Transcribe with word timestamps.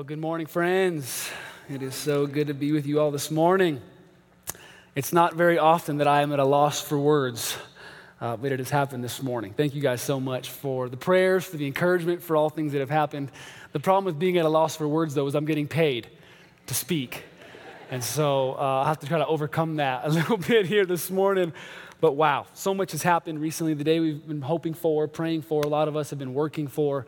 Well, 0.00 0.06
good 0.06 0.18
morning, 0.18 0.46
friends. 0.46 1.28
It 1.68 1.82
is 1.82 1.94
so 1.94 2.26
good 2.26 2.46
to 2.46 2.54
be 2.54 2.72
with 2.72 2.86
you 2.86 3.00
all 3.00 3.10
this 3.10 3.30
morning. 3.30 3.82
It's 4.94 5.12
not 5.12 5.34
very 5.34 5.58
often 5.58 5.98
that 5.98 6.08
I 6.08 6.22
am 6.22 6.32
at 6.32 6.38
a 6.38 6.44
loss 6.44 6.80
for 6.80 6.98
words, 6.98 7.54
uh, 8.18 8.38
but 8.38 8.50
it 8.50 8.60
has 8.60 8.70
happened 8.70 9.04
this 9.04 9.22
morning. 9.22 9.52
Thank 9.52 9.74
you 9.74 9.82
guys 9.82 10.00
so 10.00 10.18
much 10.18 10.48
for 10.48 10.88
the 10.88 10.96
prayers, 10.96 11.44
for 11.44 11.58
the 11.58 11.66
encouragement, 11.66 12.22
for 12.22 12.34
all 12.34 12.48
things 12.48 12.72
that 12.72 12.78
have 12.78 12.88
happened. 12.88 13.30
The 13.72 13.80
problem 13.80 14.06
with 14.06 14.18
being 14.18 14.38
at 14.38 14.46
a 14.46 14.48
loss 14.48 14.74
for 14.74 14.88
words, 14.88 15.12
though, 15.14 15.26
is 15.26 15.34
I'm 15.34 15.44
getting 15.44 15.68
paid 15.68 16.08
to 16.68 16.72
speak. 16.72 17.24
And 17.90 18.02
so 18.02 18.52
uh, 18.54 18.78
I'll 18.78 18.84
have 18.86 19.00
to 19.00 19.06
try 19.06 19.18
to 19.18 19.26
overcome 19.26 19.76
that 19.76 20.06
a 20.06 20.08
little 20.18 20.38
bit 20.38 20.64
here 20.64 20.86
this 20.86 21.10
morning. 21.10 21.52
But 22.00 22.12
wow, 22.12 22.46
so 22.54 22.72
much 22.72 22.92
has 22.92 23.02
happened 23.02 23.38
recently. 23.38 23.74
The 23.74 23.84
day 23.84 24.00
we've 24.00 24.26
been 24.26 24.40
hoping 24.40 24.72
for, 24.72 25.06
praying 25.08 25.42
for, 25.42 25.60
a 25.60 25.68
lot 25.68 25.88
of 25.88 25.94
us 25.94 26.08
have 26.08 26.18
been 26.18 26.32
working 26.32 26.68
for 26.68 27.04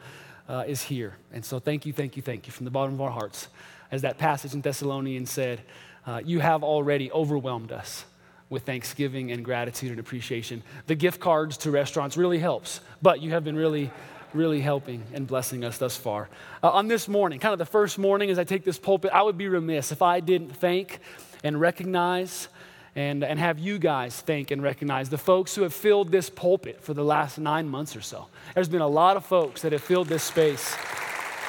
uh, 0.48 0.64
is 0.66 0.82
here. 0.82 1.16
And 1.32 1.44
so 1.44 1.58
thank 1.58 1.86
you, 1.86 1.92
thank 1.92 2.16
you, 2.16 2.22
thank 2.22 2.46
you 2.46 2.52
from 2.52 2.64
the 2.64 2.70
bottom 2.70 2.94
of 2.94 3.00
our 3.00 3.10
hearts. 3.10 3.48
As 3.90 4.02
that 4.02 4.18
passage 4.18 4.54
in 4.54 4.60
Thessalonians 4.60 5.30
said, 5.30 5.62
uh, 6.06 6.20
you 6.24 6.40
have 6.40 6.62
already 6.64 7.12
overwhelmed 7.12 7.72
us 7.72 8.04
with 8.50 8.64
thanksgiving 8.64 9.32
and 9.32 9.44
gratitude 9.44 9.90
and 9.90 10.00
appreciation. 10.00 10.62
The 10.86 10.94
gift 10.94 11.20
cards 11.20 11.56
to 11.58 11.70
restaurants 11.70 12.16
really 12.16 12.38
helps, 12.38 12.80
but 13.00 13.22
you 13.22 13.30
have 13.30 13.44
been 13.44 13.56
really, 13.56 13.90
really 14.34 14.60
helping 14.60 15.02
and 15.14 15.26
blessing 15.26 15.64
us 15.64 15.78
thus 15.78 15.96
far. 15.96 16.28
Uh, 16.62 16.70
on 16.70 16.88
this 16.88 17.08
morning, 17.08 17.38
kind 17.38 17.52
of 17.52 17.58
the 17.58 17.66
first 17.66 17.98
morning 17.98 18.30
as 18.30 18.38
I 18.38 18.44
take 18.44 18.64
this 18.64 18.78
pulpit, 18.78 19.10
I 19.12 19.22
would 19.22 19.38
be 19.38 19.48
remiss 19.48 19.90
if 19.90 20.02
I 20.02 20.20
didn't 20.20 20.54
thank 20.56 21.00
and 21.42 21.60
recognize 21.60 22.48
and, 22.94 23.24
and 23.24 23.38
have 23.38 23.58
you 23.58 23.78
guys 23.78 24.20
thank 24.20 24.50
and 24.50 24.62
recognize 24.62 25.08
the 25.08 25.18
folks 25.18 25.54
who 25.54 25.62
have 25.62 25.72
filled 25.72 26.12
this 26.12 26.28
pulpit 26.28 26.82
for 26.82 26.92
the 26.92 27.04
last 27.04 27.38
nine 27.38 27.68
months 27.68 27.96
or 27.96 28.02
so. 28.02 28.26
There's 28.54 28.68
been 28.68 28.82
a 28.82 28.88
lot 28.88 29.16
of 29.16 29.24
folks 29.24 29.62
that 29.62 29.72
have 29.72 29.82
filled 29.82 30.08
this 30.08 30.22
space. 30.22 30.76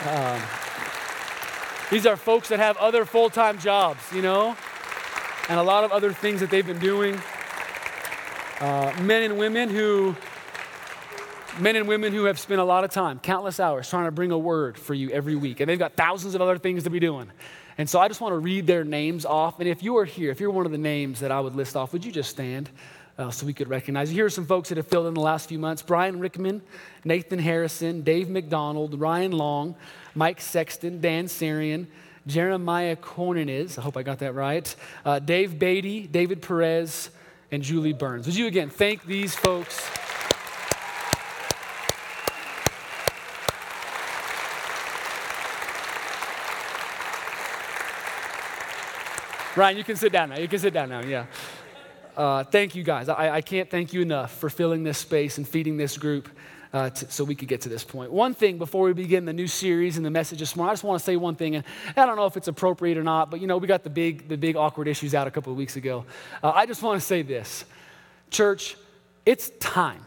Um, 0.07 0.41
these 1.91 2.05
are 2.05 2.15
folks 2.15 2.49
that 2.49 2.59
have 2.59 2.77
other 2.77 3.05
full 3.05 3.29
time 3.29 3.59
jobs, 3.59 3.99
you 4.13 4.21
know, 4.21 4.55
and 5.49 5.59
a 5.59 5.63
lot 5.63 5.83
of 5.83 5.91
other 5.91 6.13
things 6.13 6.39
that 6.39 6.49
they've 6.49 6.65
been 6.65 6.79
doing. 6.79 7.19
Uh, 8.59 8.93
men 9.01 9.23
and 9.23 9.37
women 9.37 9.69
who 9.69 10.15
men 11.59 11.75
and 11.75 11.87
women 11.87 12.13
who 12.13 12.23
have 12.23 12.39
spent 12.39 12.59
a 12.59 12.63
lot 12.63 12.83
of 12.83 12.89
time, 12.89 13.19
countless 13.19 13.59
hours, 13.59 13.89
trying 13.89 14.05
to 14.05 14.11
bring 14.11 14.31
a 14.31 14.37
word 14.37 14.77
for 14.77 14.93
you 14.93 15.09
every 15.09 15.35
week. 15.35 15.59
And 15.59 15.69
they've 15.69 15.77
got 15.77 15.93
thousands 15.93 16.35
of 16.35 16.41
other 16.41 16.57
things 16.57 16.83
to 16.83 16.89
be 16.89 16.99
doing. 16.99 17.29
And 17.77 17.89
so 17.89 17.99
I 17.99 18.07
just 18.07 18.21
want 18.21 18.33
to 18.33 18.39
read 18.39 18.67
their 18.67 18.83
names 18.83 19.25
off. 19.25 19.59
And 19.59 19.67
if 19.67 19.81
you 19.81 19.97
are 19.97 20.05
here, 20.05 20.31
if 20.31 20.39
you're 20.39 20.51
one 20.51 20.65
of 20.65 20.71
the 20.71 20.77
names 20.77 21.19
that 21.21 21.31
I 21.31 21.39
would 21.39 21.55
list 21.55 21.75
off, 21.75 21.93
would 21.93 22.05
you 22.05 22.11
just 22.11 22.29
stand 22.29 22.69
uh, 23.17 23.31
so 23.31 23.45
we 23.45 23.53
could 23.53 23.69
recognize 23.69 24.11
you? 24.11 24.15
Here 24.15 24.25
are 24.25 24.29
some 24.29 24.45
folks 24.45 24.69
that 24.69 24.77
have 24.77 24.87
filled 24.87 25.07
in 25.07 25.13
the 25.13 25.21
last 25.21 25.49
few 25.49 25.59
months 25.59 25.81
Brian 25.81 26.19
Rickman, 26.19 26.61
Nathan 27.03 27.39
Harrison, 27.39 28.01
Dave 28.01 28.29
McDonald, 28.29 28.99
Ryan 28.99 29.31
Long, 29.31 29.75
Mike 30.15 30.41
Sexton, 30.41 31.01
Dan 31.01 31.25
Sarian, 31.25 31.87
Jeremiah 32.27 32.95
Corniniz, 32.95 33.77
I 33.77 33.81
hope 33.81 33.97
I 33.97 34.03
got 34.03 34.19
that 34.19 34.33
right, 34.33 34.73
uh, 35.03 35.19
Dave 35.19 35.59
Beatty, 35.59 36.07
David 36.07 36.41
Perez, 36.41 37.09
and 37.51 37.61
Julie 37.61 37.93
Burns. 37.93 38.25
Would 38.25 38.35
you 38.35 38.47
again 38.47 38.69
thank 38.69 39.05
these 39.05 39.35
folks? 39.35 39.89
Ryan, 49.55 49.77
you 49.77 49.83
can 49.83 49.95
sit 49.95 50.11
down 50.11 50.29
now. 50.29 50.39
You 50.39 50.47
can 50.47 50.57
sit 50.57 50.73
down 50.73 50.89
now, 50.89 51.01
yeah. 51.01 51.25
Uh, 52.17 52.43
thank 52.43 52.73
you 52.75 52.83
guys. 52.83 53.07
I, 53.07 53.35
I, 53.35 53.41
can't 53.41 53.69
thank 53.69 53.93
you 53.93 54.01
enough 54.01 54.35
for 54.37 54.49
filling 54.49 54.83
this 54.83 54.97
space 54.97 55.37
and 55.37 55.47
feeding 55.47 55.77
this 55.77 55.97
group 55.97 56.29
uh, 56.71 56.89
to, 56.89 57.11
so 57.11 57.23
we 57.23 57.35
could 57.35 57.47
get 57.47 57.61
to 57.61 57.69
this 57.69 57.83
point. 57.83 58.11
One 58.11 58.33
thing 58.33 58.57
before 58.57 58.85
we 58.85 58.93
begin 58.93 59.25
the 59.25 59.33
new 59.33 59.47
series 59.47 59.97
and 59.97 60.05
the 60.05 60.11
message 60.11 60.39
this 60.39 60.55
morning, 60.55 60.71
I 60.71 60.73
just 60.73 60.83
want 60.83 60.99
to 60.99 61.05
say 61.05 61.17
one 61.17 61.35
thing, 61.35 61.55
and 61.55 61.63
I 61.95 62.05
don't 62.05 62.15
know 62.15 62.25
if 62.25 62.35
it's 62.35 62.47
appropriate 62.47 62.97
or 62.97 63.03
not, 63.03 63.29
but 63.29 63.41
you 63.41 63.47
know, 63.47 63.57
we 63.57 63.67
got 63.67 63.83
the 63.83 63.89
big, 63.89 64.27
the 64.27 64.37
big 64.37 64.55
awkward 64.55 64.87
issues 64.87 65.13
out 65.13 65.27
a 65.27 65.31
couple 65.31 65.51
of 65.51 65.57
weeks 65.57 65.75
ago. 65.75 66.05
Uh, 66.41 66.51
I 66.53 66.65
just 66.65 66.81
want 66.81 66.99
to 66.99 67.05
say 67.05 67.21
this 67.21 67.65
Church, 68.31 68.75
it's 69.25 69.51
time. 69.59 70.03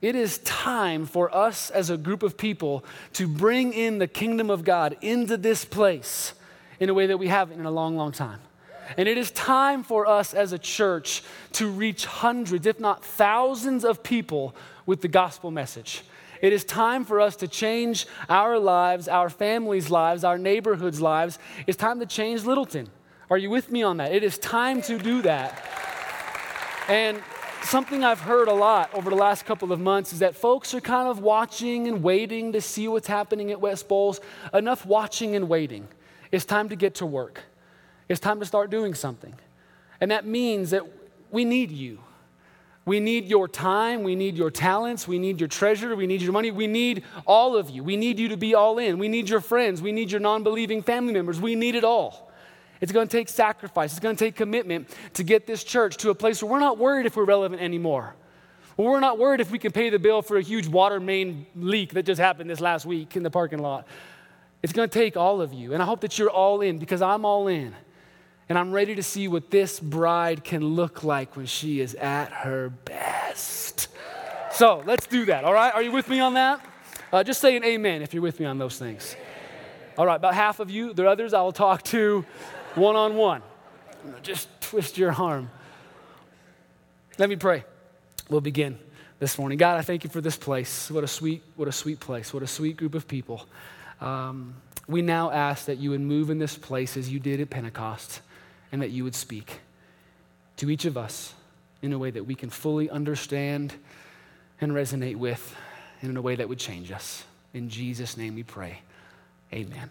It 0.00 0.14
is 0.14 0.38
time 0.38 1.06
for 1.06 1.34
us 1.34 1.70
as 1.70 1.90
a 1.90 1.96
group 1.96 2.22
of 2.22 2.36
people 2.36 2.84
to 3.14 3.26
bring 3.26 3.72
in 3.72 3.98
the 3.98 4.06
kingdom 4.06 4.48
of 4.48 4.64
God 4.64 4.96
into 5.00 5.36
this 5.36 5.64
place 5.64 6.34
in 6.80 6.88
a 6.88 6.94
way 6.94 7.06
that 7.06 7.18
we 7.18 7.28
haven't 7.28 7.58
in 7.58 7.66
a 7.66 7.70
long, 7.70 7.96
long 7.96 8.12
time. 8.12 8.40
And 8.96 9.08
it 9.08 9.18
is 9.18 9.30
time 9.32 9.82
for 9.82 10.06
us 10.06 10.32
as 10.32 10.52
a 10.52 10.58
church 10.58 11.22
to 11.52 11.68
reach 11.68 12.06
hundreds, 12.06 12.66
if 12.66 12.80
not 12.80 13.04
thousands, 13.04 13.84
of 13.84 14.02
people 14.02 14.54
with 14.86 15.02
the 15.02 15.08
gospel 15.08 15.50
message. 15.50 16.02
It 16.40 16.52
is 16.52 16.64
time 16.64 17.04
for 17.04 17.20
us 17.20 17.36
to 17.36 17.48
change 17.48 18.06
our 18.28 18.58
lives, 18.58 19.08
our 19.08 19.28
families' 19.28 19.90
lives, 19.90 20.24
our 20.24 20.38
neighborhoods' 20.38 21.00
lives. 21.00 21.38
It's 21.66 21.76
time 21.76 22.00
to 22.00 22.06
change 22.06 22.44
Littleton. 22.44 22.88
Are 23.30 23.36
you 23.36 23.50
with 23.50 23.70
me 23.70 23.82
on 23.82 23.98
that? 23.98 24.12
It 24.12 24.22
is 24.22 24.38
time 24.38 24.80
to 24.82 24.98
do 24.98 25.20
that. 25.22 25.64
And 26.88 27.20
something 27.62 28.04
I've 28.04 28.20
heard 28.20 28.48
a 28.48 28.54
lot 28.54 28.94
over 28.94 29.10
the 29.10 29.16
last 29.16 29.44
couple 29.44 29.72
of 29.72 29.80
months 29.80 30.12
is 30.12 30.20
that 30.20 30.34
folks 30.34 30.72
are 30.72 30.80
kind 30.80 31.08
of 31.08 31.18
watching 31.18 31.88
and 31.88 32.02
waiting 32.02 32.52
to 32.52 32.60
see 32.62 32.88
what's 32.88 33.08
happening 33.08 33.50
at 33.50 33.60
West 33.60 33.88
Bowles. 33.88 34.20
Enough 34.54 34.86
watching 34.86 35.36
and 35.36 35.48
waiting. 35.48 35.88
It's 36.30 36.44
time 36.44 36.68
to 36.68 36.76
get 36.76 36.96
to 36.96 37.06
work. 37.06 37.42
It's 38.08 38.20
time 38.20 38.40
to 38.40 38.46
start 38.46 38.70
doing 38.70 38.94
something. 38.94 39.34
And 40.00 40.10
that 40.10 40.26
means 40.26 40.70
that 40.70 40.84
we 41.30 41.44
need 41.44 41.70
you. 41.70 41.98
We 42.84 43.00
need 43.00 43.26
your 43.26 43.48
time. 43.48 44.02
We 44.02 44.14
need 44.14 44.36
your 44.36 44.50
talents. 44.50 45.06
We 45.06 45.18
need 45.18 45.40
your 45.40 45.48
treasure. 45.48 45.94
We 45.94 46.06
need 46.06 46.22
your 46.22 46.32
money. 46.32 46.50
We 46.50 46.66
need 46.66 47.04
all 47.26 47.54
of 47.54 47.68
you. 47.68 47.84
We 47.84 47.96
need 47.98 48.18
you 48.18 48.28
to 48.28 48.36
be 48.38 48.54
all 48.54 48.78
in. 48.78 48.98
We 48.98 49.08
need 49.08 49.28
your 49.28 49.42
friends. 49.42 49.82
We 49.82 49.92
need 49.92 50.10
your 50.10 50.20
non 50.20 50.42
believing 50.42 50.82
family 50.82 51.12
members. 51.12 51.38
We 51.38 51.54
need 51.54 51.74
it 51.74 51.84
all. 51.84 52.30
It's 52.80 52.92
going 52.92 53.08
to 53.08 53.14
take 53.14 53.28
sacrifice. 53.28 53.92
It's 53.92 54.00
going 54.00 54.16
to 54.16 54.24
take 54.24 54.36
commitment 54.36 54.88
to 55.14 55.22
get 55.24 55.46
this 55.46 55.64
church 55.64 55.98
to 55.98 56.10
a 56.10 56.14
place 56.14 56.42
where 56.42 56.50
we're 56.50 56.60
not 56.60 56.78
worried 56.78 57.04
if 57.04 57.16
we're 57.16 57.24
relevant 57.24 57.60
anymore. 57.60 58.14
Well, 58.78 58.88
we're 58.88 59.00
not 59.00 59.18
worried 59.18 59.40
if 59.40 59.50
we 59.50 59.58
can 59.58 59.72
pay 59.72 59.90
the 59.90 59.98
bill 59.98 60.22
for 60.22 60.36
a 60.36 60.42
huge 60.42 60.68
water 60.68 61.00
main 61.00 61.46
leak 61.56 61.94
that 61.94 62.04
just 62.04 62.20
happened 62.20 62.48
this 62.48 62.60
last 62.60 62.86
week 62.86 63.16
in 63.16 63.22
the 63.22 63.30
parking 63.30 63.58
lot. 63.58 63.86
It's 64.62 64.72
going 64.72 64.88
to 64.88 64.98
take 64.98 65.16
all 65.16 65.40
of 65.40 65.52
you. 65.52 65.72
And 65.72 65.82
I 65.82 65.86
hope 65.86 66.00
that 66.00 66.18
you're 66.18 66.30
all 66.30 66.60
in 66.60 66.78
because 66.78 67.02
I'm 67.02 67.24
all 67.24 67.48
in. 67.48 67.74
And 68.48 68.58
I'm 68.58 68.72
ready 68.72 68.94
to 68.94 69.02
see 69.02 69.28
what 69.28 69.50
this 69.50 69.78
bride 69.78 70.42
can 70.42 70.64
look 70.64 71.04
like 71.04 71.36
when 71.36 71.46
she 71.46 71.80
is 71.80 71.94
at 71.94 72.32
her 72.32 72.70
best. 72.70 73.88
So 74.52 74.82
let's 74.86 75.06
do 75.06 75.26
that, 75.26 75.44
all 75.44 75.52
right? 75.52 75.72
Are 75.72 75.82
you 75.82 75.92
with 75.92 76.08
me 76.08 76.20
on 76.20 76.34
that? 76.34 76.64
Uh, 77.12 77.22
just 77.22 77.40
say 77.40 77.56
an 77.56 77.64
amen 77.64 78.02
if 78.02 78.12
you're 78.12 78.22
with 78.22 78.40
me 78.40 78.46
on 78.46 78.58
those 78.58 78.78
things. 78.78 79.16
All 79.96 80.06
right, 80.06 80.16
about 80.16 80.34
half 80.34 80.60
of 80.60 80.70
you. 80.70 80.92
The 80.94 81.08
others 81.08 81.34
I 81.34 81.42
will 81.42 81.52
talk 81.52 81.82
to 81.84 82.24
one 82.74 82.96
on 82.96 83.16
one. 83.16 83.42
Just 84.22 84.48
twist 84.60 84.96
your 84.96 85.12
arm. 85.12 85.50
Let 87.18 87.28
me 87.28 87.36
pray. 87.36 87.64
We'll 88.30 88.40
begin 88.40 88.78
this 89.18 89.38
morning. 89.38 89.58
God, 89.58 89.78
I 89.78 89.82
thank 89.82 90.04
you 90.04 90.10
for 90.10 90.20
this 90.20 90.36
place. 90.36 90.90
What 90.90 91.02
a 91.02 91.08
sweet, 91.08 91.42
what 91.56 91.68
a 91.68 91.72
sweet 91.72 91.98
place. 91.98 92.32
What 92.32 92.42
a 92.42 92.46
sweet 92.46 92.76
group 92.76 92.94
of 92.94 93.08
people. 93.08 93.46
Um, 94.00 94.54
we 94.86 95.02
now 95.02 95.30
ask 95.30 95.66
that 95.66 95.78
you 95.78 95.90
would 95.90 96.00
move 96.00 96.30
in 96.30 96.38
this 96.38 96.56
place 96.56 96.96
as 96.96 97.10
you 97.10 97.20
did 97.20 97.40
at 97.40 97.50
Pentecost 97.50 98.20
and 98.72 98.80
that 98.82 98.90
you 98.90 99.04
would 99.04 99.14
speak 99.14 99.60
to 100.56 100.70
each 100.70 100.84
of 100.84 100.96
us 100.96 101.34
in 101.82 101.92
a 101.92 101.98
way 101.98 102.10
that 102.10 102.24
we 102.24 102.34
can 102.34 102.50
fully 102.50 102.90
understand 102.90 103.74
and 104.60 104.72
resonate 104.72 105.16
with 105.16 105.54
and 106.00 106.10
in 106.10 106.16
a 106.16 106.22
way 106.22 106.34
that 106.36 106.48
would 106.48 106.58
change 106.58 106.90
us. 106.90 107.24
In 107.54 107.68
Jesus' 107.68 108.16
name 108.16 108.34
we 108.34 108.42
pray. 108.42 108.80
Amen. 109.52 109.90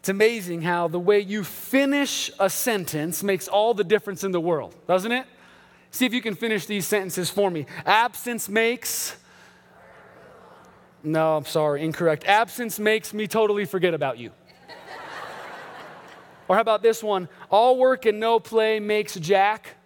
It's 0.00 0.08
amazing 0.10 0.62
how 0.62 0.88
the 0.88 0.98
way 0.98 1.20
you 1.20 1.44
finish 1.44 2.30
a 2.38 2.50
sentence 2.50 3.22
makes 3.22 3.48
all 3.48 3.72
the 3.72 3.84
difference 3.84 4.22
in 4.22 4.32
the 4.32 4.40
world, 4.40 4.74
doesn't 4.86 5.12
it? 5.12 5.26
See 5.90 6.04
if 6.04 6.12
you 6.12 6.20
can 6.20 6.34
finish 6.34 6.66
these 6.66 6.86
sentences 6.86 7.30
for 7.30 7.50
me. 7.50 7.66
Absence 7.86 8.48
makes 8.48 9.16
no, 11.04 11.36
I'm 11.36 11.44
sorry, 11.44 11.82
incorrect. 11.82 12.24
Absence 12.24 12.78
makes 12.78 13.12
me 13.12 13.26
totally 13.26 13.66
forget 13.66 13.92
about 13.92 14.18
you. 14.18 14.30
or 16.48 16.56
how 16.56 16.62
about 16.62 16.82
this 16.82 17.02
one? 17.02 17.28
All 17.50 17.78
work 17.78 18.06
and 18.06 18.18
no 18.18 18.40
play 18.40 18.80
makes 18.80 19.14
Jack. 19.14 19.76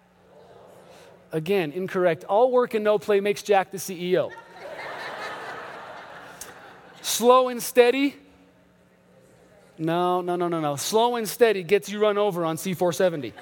Again, 1.31 1.73
incorrect. 1.73 2.23
All 2.23 2.51
work 2.51 2.73
and 2.73 2.83
no 2.83 2.97
play 2.97 3.19
makes 3.19 3.43
Jack 3.43 3.71
the 3.71 3.77
CEO. 3.77 4.31
Slow 7.01 7.49
and 7.49 7.61
steady. 7.61 8.15
No, 9.77 10.21
no, 10.21 10.37
no, 10.37 10.47
no, 10.47 10.61
no. 10.61 10.77
Slow 10.77 11.17
and 11.17 11.27
steady 11.27 11.63
gets 11.63 11.89
you 11.89 11.99
run 11.99 12.17
over 12.17 12.45
on 12.45 12.55
C470. 12.55 13.33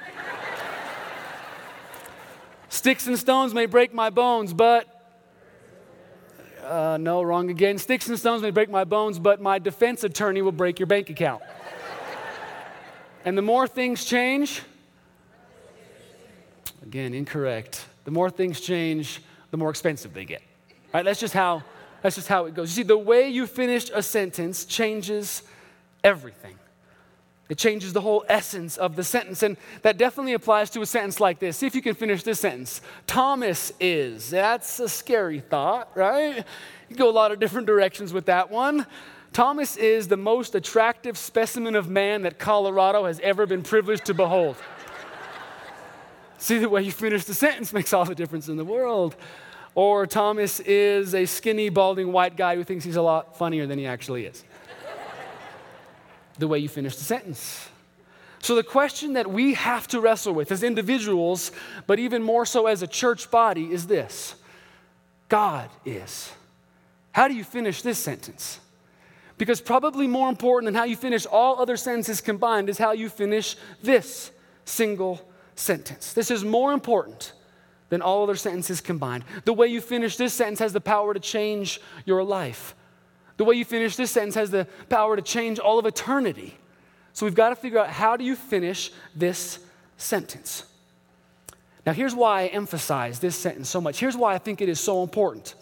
Sticks 2.69 3.07
and 3.07 3.17
stones 3.17 3.53
may 3.53 3.65
break 3.65 3.93
my 3.93 4.09
bones, 4.09 4.53
but 4.53 4.96
uh, 6.67 6.97
no, 6.97 7.21
wrong 7.21 7.49
again. 7.49 7.77
Sticks 7.77 8.07
and 8.07 8.19
stones 8.19 8.41
may 8.41 8.51
break 8.51 8.69
my 8.69 8.83
bones, 8.83 9.19
but 9.19 9.41
my 9.41 9.59
defense 9.59 10.03
attorney 10.03 10.41
will 10.41 10.51
break 10.51 10.79
your 10.79 10.87
bank 10.87 11.09
account. 11.09 11.41
and 13.25 13.37
the 13.37 13.41
more 13.41 13.67
things 13.67 14.05
change, 14.05 14.61
again, 16.83 17.13
incorrect. 17.13 17.85
The 18.05 18.11
more 18.11 18.29
things 18.29 18.61
change, 18.61 19.21
the 19.51 19.57
more 19.57 19.69
expensive 19.69 20.13
they 20.13 20.25
get. 20.25 20.41
Right? 20.93 21.03
That's 21.03 21.19
just 21.19 21.33
how 21.33 21.63
That's 22.01 22.15
just 22.15 22.27
how 22.27 22.45
it 22.45 22.53
goes. 22.53 22.69
You 22.77 22.83
see, 22.83 22.87
the 22.87 22.97
way 22.97 23.29
you 23.29 23.47
finish 23.47 23.89
a 23.93 24.03
sentence 24.03 24.65
changes 24.65 25.43
everything. 26.03 26.57
It 27.49 27.57
changes 27.57 27.93
the 27.93 28.01
whole 28.01 28.25
essence 28.27 28.77
of 28.77 28.95
the 28.95 29.03
sentence. 29.03 29.41
And 29.41 29.55
that 29.81 29.97
definitely 29.97 30.33
applies 30.33 30.69
to 30.71 30.81
a 30.81 30.85
sentence 30.85 31.19
like 31.19 31.39
this. 31.39 31.57
See 31.57 31.67
if 31.67 31.75
you 31.75 31.81
can 31.81 31.95
finish 31.95 32.23
this 32.23 32.41
sentence. 32.41 32.81
Thomas 33.05 33.71
is. 33.79 34.29
That's 34.29 34.79
a 34.79 34.89
scary 34.89 35.39
thought, 35.39 35.89
right? 35.95 36.43
You 36.89 36.95
go 36.95 37.09
a 37.09 37.11
lot 37.11 37.31
of 37.31 37.39
different 37.39 37.67
directions 37.67 38.11
with 38.11 38.25
that 38.25 38.51
one. 38.51 38.85
Thomas 39.31 39.77
is 39.77 40.07
the 40.07 40.17
most 40.17 40.55
attractive 40.55 41.17
specimen 41.17 41.75
of 41.75 41.89
man 41.89 42.23
that 42.23 42.39
Colorado 42.39 43.05
has 43.05 43.19
ever 43.21 43.45
been 43.45 43.63
privileged 43.63 44.05
to 44.05 44.13
behold. 44.13 44.57
See, 46.37 46.57
the 46.57 46.69
way 46.69 46.83
you 46.83 46.91
finish 46.91 47.23
the 47.23 47.33
sentence 47.33 47.71
makes 47.73 47.93
all 47.93 48.05
the 48.05 48.15
difference 48.15 48.47
in 48.47 48.57
the 48.57 48.65
world. 48.65 49.15
Or 49.73 50.07
Thomas 50.07 50.59
is 50.61 51.13
a 51.13 51.25
skinny, 51.25 51.69
balding 51.69 52.11
white 52.11 52.35
guy 52.35 52.55
who 52.55 52.63
thinks 52.63 52.83
he's 52.83 52.95
a 52.95 53.01
lot 53.01 53.37
funnier 53.37 53.67
than 53.67 53.77
he 53.77 53.85
actually 53.85 54.25
is 54.25 54.43
the 56.37 56.47
way 56.47 56.59
you 56.59 56.69
finish 56.69 56.95
the 56.95 57.03
sentence. 57.03 57.69
So, 58.39 58.55
the 58.55 58.63
question 58.63 59.13
that 59.13 59.29
we 59.29 59.55
have 59.55 59.87
to 59.89 59.99
wrestle 59.99 60.33
with 60.33 60.51
as 60.51 60.63
individuals, 60.63 61.51
but 61.87 61.99
even 61.99 62.23
more 62.23 62.45
so 62.45 62.67
as 62.67 62.81
a 62.81 62.87
church 62.87 63.31
body, 63.31 63.71
is 63.71 63.87
this 63.87 64.35
God 65.29 65.69
is. 65.85 66.31
How 67.11 67.27
do 67.27 67.33
you 67.33 67.43
finish 67.43 67.81
this 67.81 67.97
sentence? 67.97 68.59
Because 69.37 69.61
probably 69.61 70.07
more 70.07 70.29
important 70.29 70.65
than 70.67 70.75
how 70.75 70.83
you 70.83 70.95
finish 70.95 71.25
all 71.25 71.59
other 71.59 71.77
sentences 71.77 72.21
combined 72.21 72.69
is 72.69 72.77
how 72.77 72.91
you 72.91 73.09
finish 73.09 73.55
this 73.83 74.31
single 74.65 75.27
sentence. 75.55 76.13
This 76.13 76.31
is 76.31 76.43
more 76.43 76.73
important 76.73 77.33
than 77.89 78.01
all 78.01 78.23
other 78.23 78.35
sentences 78.35 78.81
combined. 78.81 79.23
The 79.45 79.53
way 79.53 79.67
you 79.67 79.81
finish 79.81 80.17
this 80.17 80.33
sentence 80.33 80.59
has 80.59 80.73
the 80.73 80.81
power 80.81 81.13
to 81.13 81.19
change 81.19 81.79
your 82.05 82.23
life. 82.23 82.75
The 83.37 83.45
way 83.45 83.55
you 83.55 83.65
finish 83.65 83.95
this 83.95 84.11
sentence 84.11 84.35
has 84.35 84.51
the 84.51 84.67
power 84.89 85.15
to 85.15 85.21
change 85.21 85.59
all 85.59 85.79
of 85.79 85.85
eternity. 85.85 86.57
So 87.13 87.25
we've 87.25 87.35
got 87.35 87.49
to 87.49 87.55
figure 87.55 87.79
out 87.79 87.89
how 87.89 88.17
do 88.17 88.23
you 88.23 88.35
finish 88.35 88.91
this 89.15 89.59
sentence. 89.97 90.63
Now, 91.85 91.93
here's 91.93 92.13
why 92.13 92.41
I 92.41 92.45
emphasize 92.47 93.19
this 93.19 93.35
sentence 93.35 93.69
so 93.69 93.79
much. 93.79 93.99
Here's 93.99 94.17
why 94.17 94.33
I 94.33 94.37
think 94.37 94.61
it 94.61 94.69
is 94.69 94.79
so 94.79 95.03
important. 95.03 95.55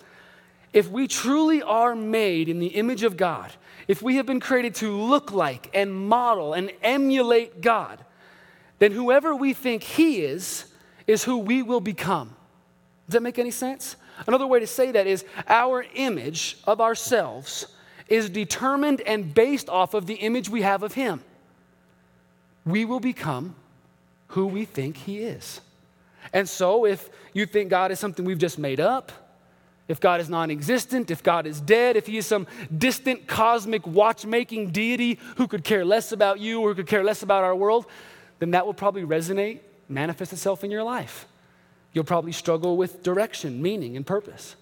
If 0.74 0.90
we 0.90 1.08
truly 1.08 1.62
are 1.62 1.96
made 1.96 2.50
in 2.50 2.60
the 2.60 2.68
image 2.68 3.04
of 3.04 3.16
God, 3.16 3.54
if 3.88 4.02
we 4.02 4.16
have 4.16 4.26
been 4.26 4.40
created 4.40 4.76
to 4.76 4.92
look 4.92 5.32
like 5.32 5.70
and 5.74 5.94
model 5.94 6.54
and 6.54 6.72
emulate 6.82 7.62
God, 7.62 8.04
then 8.80 8.92
whoever 8.92 9.36
we 9.36 9.54
think 9.54 9.84
He 9.84 10.22
is, 10.22 10.66
is 11.08 11.24
who 11.24 11.38
we 11.38 11.62
will 11.62 11.80
become. 11.80 12.36
Does 13.08 13.14
that 13.14 13.22
make 13.22 13.38
any 13.38 13.52
sense? 13.52 13.96
Another 14.28 14.48
way 14.48 14.60
to 14.60 14.68
say 14.68 14.92
that 14.92 15.08
is 15.08 15.26
our 15.48 15.86
image 15.94 16.58
of 16.66 16.82
ourselves 16.82 17.68
is 18.08 18.30
determined 18.30 19.02
and 19.02 19.34
based 19.34 19.70
off 19.70 19.94
of 19.94 20.06
the 20.06 20.16
image 20.16 20.50
we 20.50 20.62
have 20.62 20.84
of 20.84 20.94
Him. 20.94 21.24
We 22.66 22.86
will 22.86 23.00
become 23.00 23.56
who 24.30 24.48
we 24.48 24.66
think 24.66 24.98
He 24.98 25.20
is. 25.20 25.62
And 26.34 26.48
so, 26.48 26.86
if 26.86 27.10
you 27.34 27.46
think 27.46 27.70
God 27.70 27.92
is 27.92 28.00
something 28.00 28.26
we've 28.26 28.38
just 28.38 28.60
made 28.60 28.80
up, 28.80 29.12
if 29.88 30.00
God 30.00 30.20
is 30.20 30.30
non 30.30 30.50
existent, 30.50 31.12
if 31.12 31.22
God 31.22 31.46
is 31.46 31.62
dead, 31.62 31.96
if 31.96 32.08
He 32.08 32.18
is 32.18 32.26
some 32.26 32.48
distant 32.76 33.28
cosmic 33.28 33.86
watchmaking 33.86 34.72
deity 34.72 35.20
who 35.38 35.48
could 35.48 35.64
care 35.64 35.86
less 35.86 36.12
about 36.12 36.40
you 36.40 36.62
or 36.62 36.70
who 36.70 36.76
could 36.76 36.88
care 36.88 37.04
less 37.04 37.22
about 37.22 37.44
our 37.44 37.56
world, 37.56 37.86
then 38.40 38.52
that 38.52 38.66
will 38.66 38.74
probably 38.74 39.04
resonate, 39.04 39.60
manifest 39.88 40.34
itself 40.34 40.64
in 40.64 40.72
your 40.72 40.84
life. 40.84 41.28
You'll 41.96 42.04
probably 42.04 42.34
struggle 42.34 42.76
with 42.76 43.04
direction, 43.04 43.62
meaning, 43.62 43.96
and 43.96 44.06
purpose. 44.06 44.58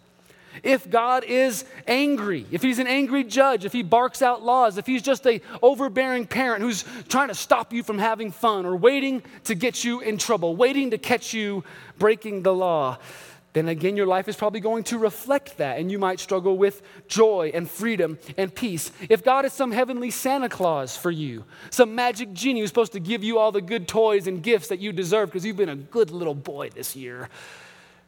If 0.62 0.88
God 0.88 1.24
is 1.24 1.66
angry, 1.88 2.46
if 2.52 2.62
he's 2.62 2.78
an 2.78 2.86
angry 2.86 3.24
judge, 3.24 3.66
if 3.66 3.74
he 3.74 3.82
barks 3.82 4.22
out 4.22 4.44
laws, 4.44 4.78
if 4.78 4.86
he's 4.86 5.02
just 5.02 5.26
a 5.26 5.42
overbearing 5.64 6.28
parent 6.28 6.62
who's 6.62 6.86
trying 7.10 7.30
to 7.30 7.34
stop 7.34 7.74
you 7.74 7.82
from 7.82 7.98
having 7.98 8.32
fun 8.32 8.68
or 8.68 8.76
waiting 8.76 9.24
to 9.46 9.56
get 9.56 9.84
you 9.84 10.02
in 10.02 10.20
trouble, 10.20 10.56
waiting 10.56 10.92
to 10.92 11.00
catch 11.00 11.34
you 11.34 11.64
breaking 11.98 12.44
the 12.44 12.54
law, 12.54 13.00
then 13.54 13.70
again, 13.70 13.96
your 13.96 14.08
life 14.08 14.28
is 14.28 14.36
probably 14.36 14.60
going 14.60 14.84
to 14.86 14.98
reflect 14.98 15.58
that, 15.58 15.78
and 15.78 15.92
you 15.92 16.00
might 16.00 16.20
struggle 16.20 16.58
with 16.58 16.82
joy 17.08 17.52
and 17.54 17.70
freedom 17.70 18.18
and 18.36 18.54
peace. 18.54 18.92
If 19.10 19.24
God 19.24 19.46
is 19.46 19.54
some 19.54 19.72
heavenly 19.72 20.10
Santa 20.10 20.50
Claus 20.50 20.98
for 20.98 21.12
you, 21.12 21.46
some 21.70 21.94
magic 21.94 22.34
genie 22.34 22.62
who's 22.62 22.70
supposed 22.70 22.94
to 22.94 23.00
give 23.00 23.24
you 23.24 23.38
all 23.38 23.52
the 23.52 23.62
good 23.62 23.88
toys 23.88 24.26
and 24.26 24.42
gifts 24.42 24.70
that 24.70 24.80
you 24.80 24.92
deserve 24.92 25.30
because 25.30 25.46
you've 25.46 25.58
been 25.58 25.70
a 25.70 25.76
good 25.76 26.10
little 26.10 26.34
boy 26.34 26.72
this 26.72 26.96
year, 26.96 27.30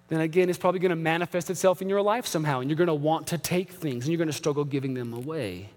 then 0.08 0.22
again, 0.22 0.50
it's 0.50 0.58
probably 0.58 0.80
going 0.80 0.90
to 0.90 0.96
manifest 0.96 1.50
itself 1.52 1.82
in 1.82 1.90
your 1.90 2.02
life 2.02 2.26
somehow, 2.26 2.60
and 2.60 2.70
you're 2.70 2.78
going 2.78 2.88
to 2.88 2.94
want 2.94 3.28
to 3.28 3.38
take 3.38 3.72
things 3.72 4.06
and 4.06 4.12
you're 4.12 4.18
going 4.18 4.28
to 4.28 4.34
struggle 4.34 4.64
giving 4.64 4.96
them 4.96 5.14
away. 5.14 5.70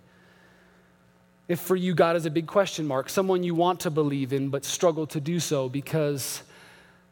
If 1.47 1.61
for 1.61 1.77
you, 1.77 1.95
God 1.95 2.17
is 2.17 2.27
a 2.27 2.31
big 2.31 2.47
question 2.47 2.87
mark, 2.87 3.09
someone 3.09 3.43
you 3.43 3.55
want 3.55 3.81
to 3.81 3.91
believe 3.91 4.33
in 4.33 4.49
but 4.49 4.65
struggle 4.65 5.07
to 5.09 5.21
do 5.21 5.41
so 5.41 5.69
because 5.69 6.43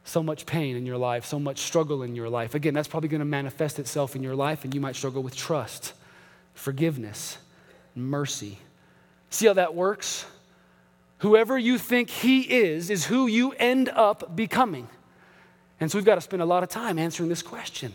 so 0.07 0.23
much 0.23 0.47
pain 0.47 0.77
in 0.77 0.87
your 0.87 0.97
life, 0.97 1.27
so 1.27 1.39
much 1.39 1.59
struggle 1.59 2.03
in 2.05 2.15
your 2.15 2.31
life. 2.31 2.55
Again, 2.55 2.75
that's 2.75 2.89
probably 2.89 3.09
going 3.09 3.19
to 3.19 3.25
manifest 3.27 3.79
itself 3.79 4.15
in 4.15 4.23
your 4.23 4.37
life, 4.37 4.65
and 4.65 4.75
you 4.75 4.81
might 4.81 4.95
struggle 4.95 5.23
with 5.23 5.37
trust, 5.37 5.93
forgiveness, 6.55 7.39
mercy. 7.95 8.59
See 9.31 9.47
how 9.47 9.55
that 9.55 9.75
works? 9.75 10.25
Whoever 11.19 11.59
you 11.59 11.77
think 11.77 12.09
he 12.09 12.43
is, 12.43 12.89
is 12.89 13.07
who 13.07 13.27
you 13.27 13.53
end 13.53 13.89
up 13.89 14.37
becoming. 14.37 14.87
And 15.81 15.91
so 15.91 15.99
we've 15.99 16.05
got 16.05 16.15
to 16.15 16.21
spend 16.21 16.41
a 16.41 16.47
lot 16.47 16.63
of 16.63 16.69
time 16.69 16.99
answering 16.99 17.29
this 17.29 17.43
question 17.43 17.93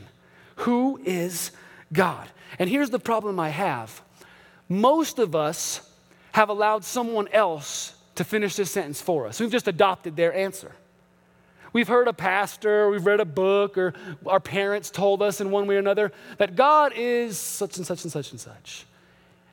Who 0.57 0.99
is 1.05 1.51
God? 1.93 2.27
And 2.59 2.69
here's 2.69 2.89
the 2.89 2.99
problem 2.99 3.39
I 3.39 3.49
have 3.49 4.01
most 4.67 5.17
of 5.17 5.33
us 5.33 5.89
have 6.33 6.49
allowed 6.49 6.83
someone 6.83 7.29
else 7.29 7.95
to 8.15 8.25
finish 8.25 8.55
this 8.57 8.69
sentence 8.69 9.01
for 9.01 9.27
us. 9.27 9.39
We've 9.39 9.51
just 9.51 9.67
adopted 9.67 10.17
their 10.17 10.33
answer. 10.33 10.73
We've 11.73 11.87
heard 11.87 12.07
a 12.07 12.13
pastor, 12.13 12.89
we've 12.89 13.05
read 13.05 13.19
a 13.19 13.25
book, 13.25 13.77
or 13.77 13.93
our 14.25 14.39
parents 14.39 14.89
told 14.89 15.21
us 15.21 15.39
in 15.39 15.51
one 15.51 15.67
way 15.67 15.75
or 15.75 15.79
another 15.79 16.11
that 16.37 16.55
God 16.55 16.93
is 16.95 17.37
such 17.37 17.77
and 17.77 17.85
such 17.85 18.03
and 18.03 18.11
such 18.11 18.31
and 18.31 18.39
such. 18.39 18.85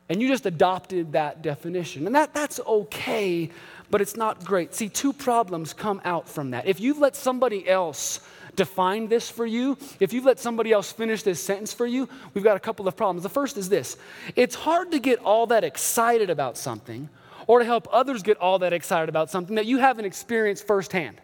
And 0.09 0.23
you 0.23 0.29
just 0.29 0.47
adopted 0.47 1.13
that 1.13 1.43
definition. 1.43 2.07
And 2.07 2.15
that, 2.15 2.33
that's 2.33 2.61
okay, 2.61 3.51
but 3.91 4.01
it's 4.01 4.17
not 4.17 4.45
great. 4.45 4.75
See, 4.75 4.89
two 4.89 5.13
problems 5.13 5.73
come 5.75 6.01
out 6.05 6.29
from 6.29 6.51
that. 6.51 6.67
If 6.67 6.81
you've 6.81 6.99
let 6.99 7.15
somebody 7.15 7.69
else 7.69 8.21
define 8.57 9.09
this 9.09 9.31
for 9.31 9.47
you, 9.47 9.77
if 10.01 10.13
you've 10.13 10.25
let 10.25 10.41
somebody 10.41 10.73
else 10.73 10.91
finish 10.91 11.23
this 11.23 11.43
sentence 11.43 11.73
for 11.73 11.87
you, 11.87 12.09
we've 12.35 12.43
got 12.43 12.57
a 12.57 12.61
couple 12.61 12.89
of 12.89 12.97
problems. 12.97 13.23
The 13.23 13.29
first 13.29 13.57
is 13.57 13.69
this 13.69 13.97
it's 14.35 14.55
hard 14.55 14.91
to 14.93 14.99
get 14.99 15.21
all 15.21 15.47
that 15.49 15.63
excited 15.63 16.31
about 16.31 16.57
something 16.57 17.09
or 17.47 17.61
to 17.61 17.65
help 17.65 17.87
others 17.93 18.23
get 18.23 18.39
all 18.39 18.59
that 18.61 18.73
excited 18.73 19.09
about 19.09 19.31
something 19.31 19.57
that 19.57 19.67
you 19.67 19.79
haven't 19.79 20.07
experienced 20.07 20.67
firsthand. 20.67 21.21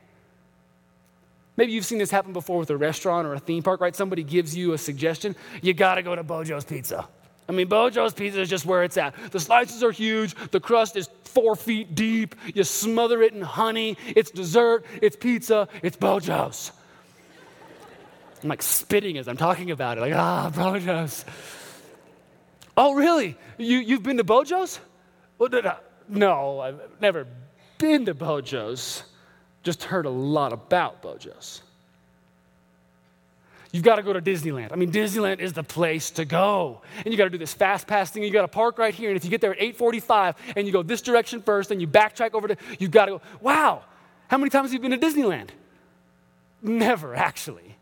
Maybe 1.56 1.73
you've 1.73 1.84
seen 1.84 1.99
this 1.99 2.11
happen 2.11 2.32
before 2.32 2.58
with 2.58 2.70
a 2.70 2.76
restaurant 2.76 3.26
or 3.26 3.34
a 3.34 3.38
theme 3.38 3.62
park, 3.62 3.80
right? 3.80 3.94
Somebody 3.94 4.25
gives 4.25 4.56
you 4.56 4.73
a 4.73 4.78
suggestion. 4.78 5.37
You 5.62 5.73
got 5.73 5.96
to 5.96 6.02
go 6.02 6.14
to 6.14 6.23
Beau 6.23 6.42
Jo's 6.42 6.64
Pizza. 6.64 7.06
I 7.49 7.52
mean, 7.52 7.68
Beau 7.68 7.90
Jo's 7.90 8.12
Pizza 8.14 8.40
is 8.40 8.49
just 8.49 8.66
where 8.66 8.82
it's 8.82 8.96
at. 8.96 9.14
The 9.30 9.38
slices 9.38 9.82
are 9.82 9.92
huge. 9.92 10.34
The 10.50 10.61
crust 10.61 10.96
is 10.96 11.08
four 11.25 11.54
feet 11.54 11.94
deep. 11.94 12.34
You 12.54 12.64
smother 12.64 13.23
it 13.23 13.34
in 13.34 13.42
honey. 13.42 13.96
It's 14.06 14.30
dessert. 14.30 14.84
It's 15.00 15.14
pizza. 15.14 15.68
It's 15.82 15.96
Beau 15.96 16.20
Jo's. 16.20 16.73
I'm 18.42 18.49
like 18.49 18.62
spitting 18.62 19.18
as 19.18 19.28
I'm 19.28 19.37
talking 19.37 19.70
about 19.70 19.99
it. 19.99 20.00
Like, 20.00 20.14
ah, 20.14 20.50
Beau 20.54 20.78
Jo's. 20.78 21.25
Oh, 22.76 22.94
really? 22.94 23.37
You, 23.58 23.78
you've 23.78 24.02
been 24.02 24.16
to 24.16 24.25
Beau 24.25 24.42
Jo's? 24.42 24.80
Well, 25.38 25.50
no, 26.08 26.61
I've 26.61 26.80
never 27.00 27.26
been 27.78 28.06
to 28.06 28.14
Beau 28.14 28.40
Jo's 28.40 29.04
just 29.64 29.85
heard 29.85 30.06
a 30.06 30.11
lot 30.11 30.52
about 30.52 31.02
Beau 31.02 31.16
Jo's. 31.16 31.62
You've 33.73 33.83
got 33.83 33.97
to 33.97 34.04
go 34.04 34.12
to 34.12 34.23
Disneyland. 34.23 34.71
I 34.71 34.76
mean, 34.76 34.92
Disneyland 34.92 35.40
is 35.40 35.52
the 35.52 35.64
place 35.64 36.12
to 36.12 36.25
go. 36.25 36.83
And 36.99 37.06
you 37.06 37.16
got 37.16 37.25
to 37.25 37.30
do 37.30 37.38
this 37.38 37.52
fast 37.52 37.88
pass 37.88 38.09
thing. 38.09 38.23
You 38.23 38.30
got 38.30 38.42
to 38.42 38.49
park 38.49 38.78
right 38.78 38.94
here. 38.94 39.11
And 39.11 39.16
if 39.16 39.25
you 39.25 39.30
get 39.33 39.40
there 39.40 39.50
at 39.50 39.59
8:45 39.59 40.37
and 40.54 40.64
you 40.64 40.73
go 40.73 40.85
this 40.85 41.02
direction 41.02 41.42
first, 41.42 41.73
and 41.73 41.80
you 41.80 41.88
backtrack 41.88 42.35
over 42.35 42.47
to, 42.47 42.56
you've 42.78 42.92
got 42.92 43.06
to 43.06 43.12
go. 43.12 43.21
Wow, 43.40 43.83
how 44.28 44.38
many 44.38 44.50
times 44.50 44.71
have 44.71 44.75
you 44.75 44.88
been 44.88 44.99
to 44.99 45.04
Disneyland? 45.04 45.49
Never, 46.62 47.16
actually. 47.16 47.75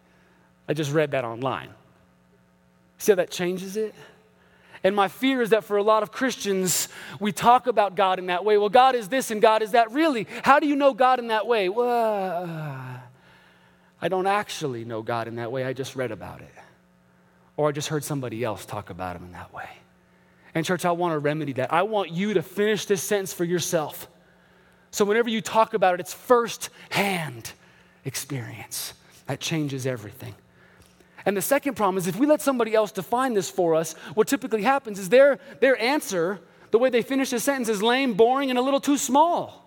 I 0.67 0.73
just 0.73 0.93
read 0.93 1.11
that 1.11 1.27
online. 1.27 1.69
See 2.97 3.13
how 3.13 3.17
that 3.17 3.31
changes 3.31 3.77
it? 3.77 3.95
And 4.85 4.97
my 4.97 5.09
fear 5.09 5.43
is 5.43 5.51
that 5.51 5.65
for 5.65 5.77
a 5.77 5.83
lot 5.83 6.03
of 6.03 6.11
Christians, 6.11 6.89
we 7.21 7.31
talk 7.31 7.67
about 7.67 7.95
God 7.95 8.19
in 8.19 8.27
that 8.27 8.45
way. 8.45 8.59
Well, 8.59 8.69
God 8.69 8.95
is 8.95 9.09
this 9.09 9.31
and 9.31 9.41
God 9.41 9.63
is 9.63 9.73
that. 9.73 9.93
Really? 9.93 10.27
How 10.43 10.59
do 10.59 10.67
you 10.67 10.75
know 10.75 10.93
God 10.93 11.19
in 11.19 11.29
that 11.29 11.47
way? 11.47 11.69
Well, 11.69 13.01
I 14.01 14.09
don't 14.09 14.27
actually 14.27 14.85
know 14.85 15.03
God 15.03 15.29
in 15.29 15.37
that 15.37 15.53
way. 15.53 15.65
I 15.65 15.73
just 15.73 15.95
read 15.95 16.11
about 16.11 16.41
it. 16.41 16.53
Or 17.57 17.69
I 17.69 17.73
just 17.73 17.89
heard 17.89 18.03
somebody 18.03 18.43
else 18.43 18.67
talk 18.67 18.91
about 18.91 19.15
him 19.15 19.25
in 19.25 19.33
that 19.33 19.53
way. 19.55 19.69
And, 20.55 20.67
church, 20.67 20.85
I 20.85 20.91
want 20.91 21.13
to 21.13 21.19
remedy 21.19 21.53
that. 21.55 21.73
I 21.73 21.83
want 21.83 22.11
you 22.11 22.35
to 22.35 22.43
finish 22.43 22.85
this 22.85 23.03
sentence 23.03 23.33
for 23.33 23.45
yourself. 23.45 24.09
So, 24.91 25.05
whenever 25.05 25.31
you 25.31 25.41
talk 25.41 25.73
about 25.73 25.95
it, 25.95 26.01
it's 26.01 26.13
first 26.13 26.69
hand 26.91 27.53
experience. 28.05 28.93
That 29.27 29.41
changes 29.41 29.87
everything. 29.87 30.35
And 31.25 31.37
the 31.37 31.43
second 31.43 31.75
problem 31.75 31.99
is 31.99 32.07
if 32.07 32.17
we 32.17 32.27
let 32.27 32.43
somebody 32.43 32.75
else 32.75 32.93
define 32.93 33.35
this 33.35 33.49
for 33.51 33.75
us, 33.75 33.93
what 34.15 34.29
typically 34.29 34.63
happens 34.63 34.99
is 34.99 35.09
their, 35.09 35.39
their 35.61 35.81
answer, 35.81 36.41
the 36.71 36.79
way 36.79 36.91
they 36.91 37.03
finish 37.03 37.31
the 37.31 37.41
sentence, 37.41 37.69
is 37.69 37.83
lame, 37.83 38.15
boring, 38.15 38.51
and 38.51 38.59
a 38.59 38.63
little 38.63 38.81
too 38.81 38.97
small. 38.97 39.63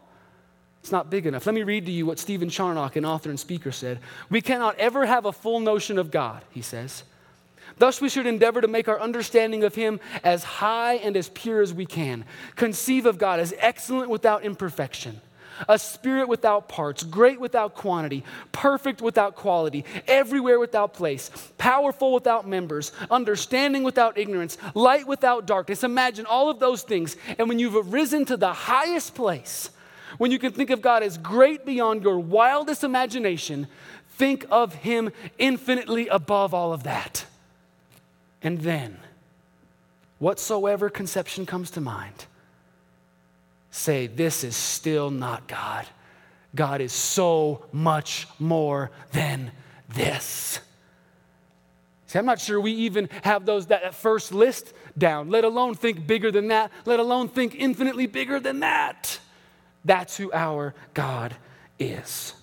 It's 0.82 0.92
not 0.92 1.10
big 1.10 1.26
enough. 1.26 1.46
Let 1.46 1.56
me 1.56 1.64
read 1.64 1.86
to 1.88 1.92
you 1.92 2.06
what 2.06 2.20
Stephen 2.20 2.50
Charnock, 2.50 2.96
an 2.96 3.06
author 3.06 3.30
and 3.30 3.40
speaker, 3.40 3.72
said. 3.72 4.00
We 4.30 4.42
cannot 4.42 4.78
ever 4.78 5.06
have 5.06 5.26
a 5.26 5.32
full 5.32 5.60
notion 5.60 5.98
of 5.98 6.12
God, 6.12 6.44
he 6.52 6.62
says. 6.62 7.04
Thus, 7.78 8.00
we 8.00 8.10
should 8.10 8.28
endeavor 8.28 8.62
to 8.62 8.68
make 8.68 8.88
our 8.88 9.00
understanding 9.00 9.64
of 9.64 9.76
Him 9.76 10.00
as 10.24 10.44
high 10.44 10.96
and 10.96 11.18
as 11.18 11.30
pure 11.30 11.62
as 11.62 11.74
we 11.74 11.86
can. 11.86 12.24
Conceive 12.56 13.06
of 13.06 13.18
God 13.18 13.40
as 13.40 13.54
excellent 13.58 14.10
without 14.10 14.44
imperfection, 14.44 15.20
a 15.68 15.80
spirit 15.80 16.28
without 16.28 16.68
parts, 16.68 17.04
great 17.04 17.40
without 17.40 17.76
quantity, 17.76 18.24
perfect 18.52 19.02
without 19.02 19.36
quality, 19.36 19.86
everywhere 20.08 20.60
without 20.60 20.94
place, 20.94 21.32
powerful 21.58 22.14
without 22.14 22.48
members, 22.48 22.92
understanding 23.10 23.84
without 23.84 24.18
ignorance, 24.18 24.58
light 24.74 25.08
without 25.08 25.46
darkness. 25.46 25.84
Imagine 25.84 26.26
all 26.26 26.50
of 26.50 26.60
those 26.60 26.84
things. 26.84 27.16
And 27.38 27.48
when 27.50 27.60
you've 27.60 27.94
arisen 27.94 28.26
to 28.26 28.38
the 28.38 28.54
highest 28.54 29.16
place, 29.16 29.70
when 30.18 30.32
you 30.32 30.40
can 30.40 30.52
think 30.52 30.70
of 30.70 30.82
God 30.82 31.04
as 31.04 31.18
great 31.18 31.66
beyond 31.66 32.04
your 32.04 32.20
wildest 32.20 32.84
imagination, 32.84 33.68
think 34.10 34.46
of 34.50 34.74
Him 34.74 35.12
infinitely 35.38 36.08
above 36.08 36.54
all 36.54 36.74
of 36.74 36.84
that. 36.84 37.26
And 38.42 38.62
then, 38.62 38.98
whatsoever 40.20 40.90
conception 40.90 41.46
comes 41.46 41.72
to 41.72 41.82
mind, 41.82 42.26
say, 43.76 44.08
This 44.08 44.44
is 44.44 44.56
still 44.56 45.12
not 45.12 45.48
God. 45.48 45.86
God 46.54 46.82
is 46.82 46.94
so 46.94 47.66
much 47.72 48.28
more 48.40 48.92
than 49.12 49.52
this. 49.90 50.60
See, 52.08 52.20
I'm 52.20 52.26
not 52.26 52.40
sure 52.40 52.62
we 52.62 52.72
even 52.72 53.10
have 53.24 53.46
those 53.46 53.68
that 53.68 53.94
first 53.94 54.32
list 54.32 54.74
down, 54.98 55.30
let 55.30 55.44
alone 55.44 55.76
think 55.76 56.08
bigger 56.08 56.32
than 56.32 56.48
that, 56.48 56.72
let 56.86 57.00
alone 57.00 57.28
think 57.28 57.56
infinitely 57.56 58.08
bigger 58.08 58.40
than 58.40 58.62
that. 58.62 59.20
That's 59.84 60.16
who 60.16 60.32
our 60.32 60.74
God 60.94 61.36
is. 61.78 62.34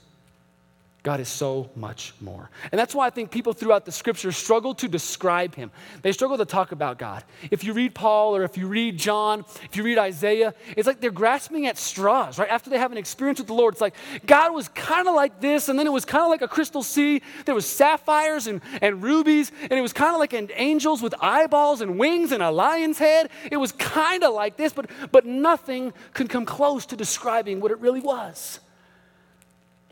God 1.02 1.18
is 1.18 1.28
so 1.28 1.68
much 1.74 2.14
more. 2.20 2.48
And 2.70 2.78
that's 2.78 2.94
why 2.94 3.08
I 3.08 3.10
think 3.10 3.32
people 3.32 3.52
throughout 3.52 3.84
the 3.84 3.90
scriptures 3.90 4.36
struggle 4.36 4.72
to 4.76 4.86
describe 4.86 5.56
him. 5.56 5.72
They 6.02 6.12
struggle 6.12 6.38
to 6.38 6.44
talk 6.44 6.70
about 6.70 6.96
God. 6.96 7.24
If 7.50 7.64
you 7.64 7.72
read 7.72 7.92
Paul 7.92 8.36
or 8.36 8.44
if 8.44 8.56
you 8.56 8.68
read 8.68 8.98
John, 8.98 9.44
if 9.64 9.76
you 9.76 9.82
read 9.82 9.98
Isaiah, 9.98 10.54
it's 10.76 10.86
like 10.86 11.00
they're 11.00 11.10
grasping 11.10 11.66
at 11.66 11.76
straws, 11.76 12.38
right? 12.38 12.48
After 12.48 12.70
they 12.70 12.78
have 12.78 12.92
an 12.92 12.98
experience 12.98 13.40
with 13.40 13.48
the 13.48 13.54
Lord, 13.54 13.74
it's 13.74 13.80
like 13.80 13.96
God 14.26 14.54
was 14.54 14.68
kind 14.68 15.08
of 15.08 15.16
like 15.16 15.40
this, 15.40 15.68
and 15.68 15.76
then 15.76 15.88
it 15.88 15.92
was 15.92 16.04
kind 16.04 16.22
of 16.22 16.30
like 16.30 16.42
a 16.42 16.48
crystal 16.48 16.84
sea. 16.84 17.20
There 17.46 17.54
was 17.54 17.66
sapphires 17.66 18.46
and, 18.46 18.60
and 18.80 19.02
rubies, 19.02 19.50
and 19.60 19.72
it 19.72 19.82
was 19.82 19.92
kind 19.92 20.14
of 20.14 20.20
like 20.20 20.34
an 20.34 20.50
angels 20.54 21.02
with 21.02 21.14
eyeballs 21.20 21.80
and 21.80 21.98
wings 21.98 22.30
and 22.30 22.44
a 22.44 22.50
lion's 22.52 22.98
head. 22.98 23.28
It 23.50 23.56
was 23.56 23.72
kind 23.72 24.22
of 24.22 24.34
like 24.34 24.56
this, 24.56 24.72
but, 24.72 24.88
but 25.10 25.26
nothing 25.26 25.92
could 26.14 26.28
come 26.28 26.46
close 26.46 26.86
to 26.86 26.96
describing 26.96 27.58
what 27.60 27.72
it 27.72 27.80
really 27.80 28.00
was. 28.00 28.60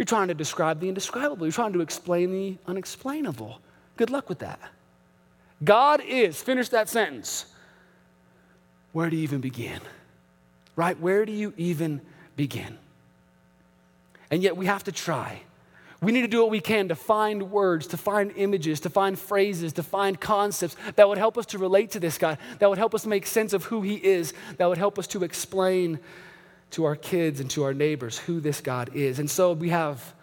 You're 0.00 0.06
trying 0.06 0.28
to 0.28 0.34
describe 0.34 0.80
the 0.80 0.88
indescribable, 0.88 1.44
you're 1.44 1.52
trying 1.52 1.74
to 1.74 1.82
explain 1.82 2.32
the 2.32 2.56
unexplainable. 2.66 3.60
Good 3.98 4.08
luck 4.08 4.30
with 4.30 4.38
that. 4.38 4.58
God 5.62 6.00
is, 6.00 6.40
finish 6.40 6.70
that 6.70 6.88
sentence. 6.88 7.44
Where 8.92 9.10
do 9.10 9.16
you 9.16 9.24
even 9.24 9.42
begin? 9.42 9.78
Right? 10.74 10.98
Where 10.98 11.26
do 11.26 11.32
you 11.32 11.52
even 11.58 12.00
begin? 12.34 12.78
And 14.30 14.42
yet 14.42 14.56
we 14.56 14.64
have 14.64 14.84
to 14.84 14.92
try. 14.92 15.42
We 16.00 16.12
need 16.12 16.22
to 16.22 16.28
do 16.28 16.40
what 16.40 16.50
we 16.50 16.60
can 16.60 16.88
to 16.88 16.94
find 16.94 17.50
words, 17.50 17.86
to 17.88 17.98
find 17.98 18.32
images, 18.36 18.80
to 18.80 18.88
find 18.88 19.18
phrases, 19.18 19.74
to 19.74 19.82
find 19.82 20.18
concepts 20.18 20.76
that 20.96 21.10
would 21.10 21.18
help 21.18 21.36
us 21.36 21.44
to 21.44 21.58
relate 21.58 21.90
to 21.90 22.00
this 22.00 22.16
God, 22.16 22.38
that 22.58 22.70
would 22.70 22.78
help 22.78 22.94
us 22.94 23.04
make 23.04 23.26
sense 23.26 23.52
of 23.52 23.64
who 23.64 23.82
He 23.82 23.96
is, 23.96 24.32
that 24.56 24.66
would 24.66 24.78
help 24.78 24.98
us 24.98 25.06
to 25.08 25.24
explain 25.24 25.98
to 26.70 26.84
our 26.84 26.96
kids 26.96 27.40
and 27.40 27.50
to 27.50 27.64
our 27.64 27.74
neighbors 27.74 28.18
who 28.18 28.40
this 28.40 28.60
God 28.60 28.90
is. 28.94 29.18
And 29.18 29.30
so 29.30 29.52
we 29.52 29.70
have 29.70 30.14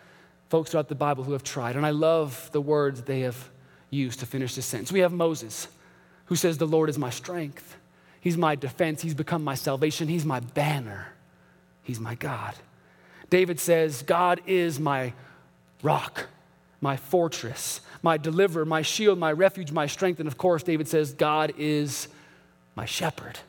folks 0.49 0.71
throughout 0.71 0.87
the 0.87 0.95
Bible 0.95 1.23
who 1.23 1.33
have 1.33 1.43
tried, 1.43 1.75
and 1.75 1.85
I 1.85 1.89
love 1.89 2.49
the 2.51 2.61
words 2.61 3.01
they 3.01 3.21
have 3.21 3.49
used 3.89 4.19
to 4.19 4.25
finish 4.25 4.55
this 4.55 4.65
sentence. 4.65 4.91
We 4.91 5.01
have 5.01 5.11
Moses, 5.11 5.67
who 6.25 6.35
says, 6.35 6.57
The 6.57 6.67
Lord 6.67 6.89
is 6.89 6.97
my 6.97 7.09
strength, 7.09 7.77
He's 8.19 8.37
my 8.37 8.55
defense, 8.55 9.01
He's 9.01 9.13
become 9.13 9.43
my 9.43 9.55
salvation, 9.55 10.07
He's 10.07 10.25
my 10.25 10.39
banner, 10.39 11.07
He's 11.83 11.99
my 11.99 12.15
God. 12.15 12.55
David 13.29 13.59
says, 13.59 14.03
God 14.03 14.39
is 14.45 14.79
my 14.79 15.13
rock, 15.83 16.27
my 16.79 16.95
fortress, 16.95 17.81
my 18.01 18.17
deliverer, 18.17 18.65
my 18.65 18.81
shield, 18.81 19.19
my 19.19 19.31
refuge, 19.31 19.71
my 19.71 19.87
strength. 19.87 20.19
And 20.19 20.27
of 20.27 20.37
course, 20.37 20.63
David 20.63 20.87
says, 20.87 21.13
God 21.13 21.53
is 21.57 22.07
my 22.75 22.85
shepherd. 22.85 23.39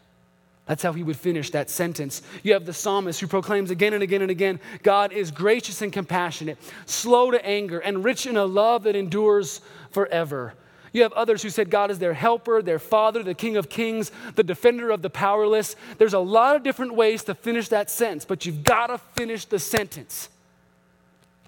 That's 0.69 0.83
how 0.83 0.93
he 0.93 1.03
would 1.03 1.17
finish 1.17 1.51
that 1.51 1.71
sentence. 1.71 2.21
You 2.43 2.53
have 2.53 2.67
the 2.67 2.75
psalmist 2.75 3.21
who 3.21 3.27
proclaims 3.27 3.71
again 3.71 3.95
and 3.95 4.03
again 4.03 4.21
and 4.21 4.31
again 4.31 4.61
God 4.83 5.13
is 5.13 5.31
gracious 5.31 5.81
and 5.81 5.91
compassionate, 5.91 6.59
slow 6.85 7.31
to 7.31 7.45
anger, 7.45 7.79
and 7.79 8.05
rich 8.05 8.27
in 8.27 8.37
a 8.37 8.45
love 8.45 8.83
that 8.83 8.95
endures 8.95 9.63
forever. 9.91 10.53
You 10.93 11.03
have 11.03 11.13
others 11.15 11.43
who 11.43 11.49
said 11.49 11.71
God 11.71 11.91
is 11.91 11.99
their 11.99 12.13
helper, 12.13 12.61
their 12.61 12.79
father, 12.79 13.23
the 13.23 13.35
king 13.35 13.57
of 13.57 13.71
kings, 13.71 14.13
the 14.35 14.43
defender 14.43 14.91
of 14.91 15.01
the 15.01 15.11
powerless. 15.11 15.75
There's 15.97 16.15
a 16.15 16.19
lot 16.19 16.55
of 16.55 16.63
different 16.63 16.95
ways 16.95 17.25
to 17.25 17.35
finish 17.35 17.69
that 17.69 17.91
sentence, 17.91 18.27
but 18.27 18.45
you've 18.45 18.63
got 18.63 18.89
to 18.89 18.99
finish 18.99 19.47
the 19.47 19.59
sentence. 19.59 20.29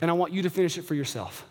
And 0.01 0.11
I 0.11 0.15
want 0.15 0.33
you 0.33 0.43
to 0.43 0.51
finish 0.51 0.79
it 0.79 0.83
for 0.83 0.95
yourself. 0.95 1.47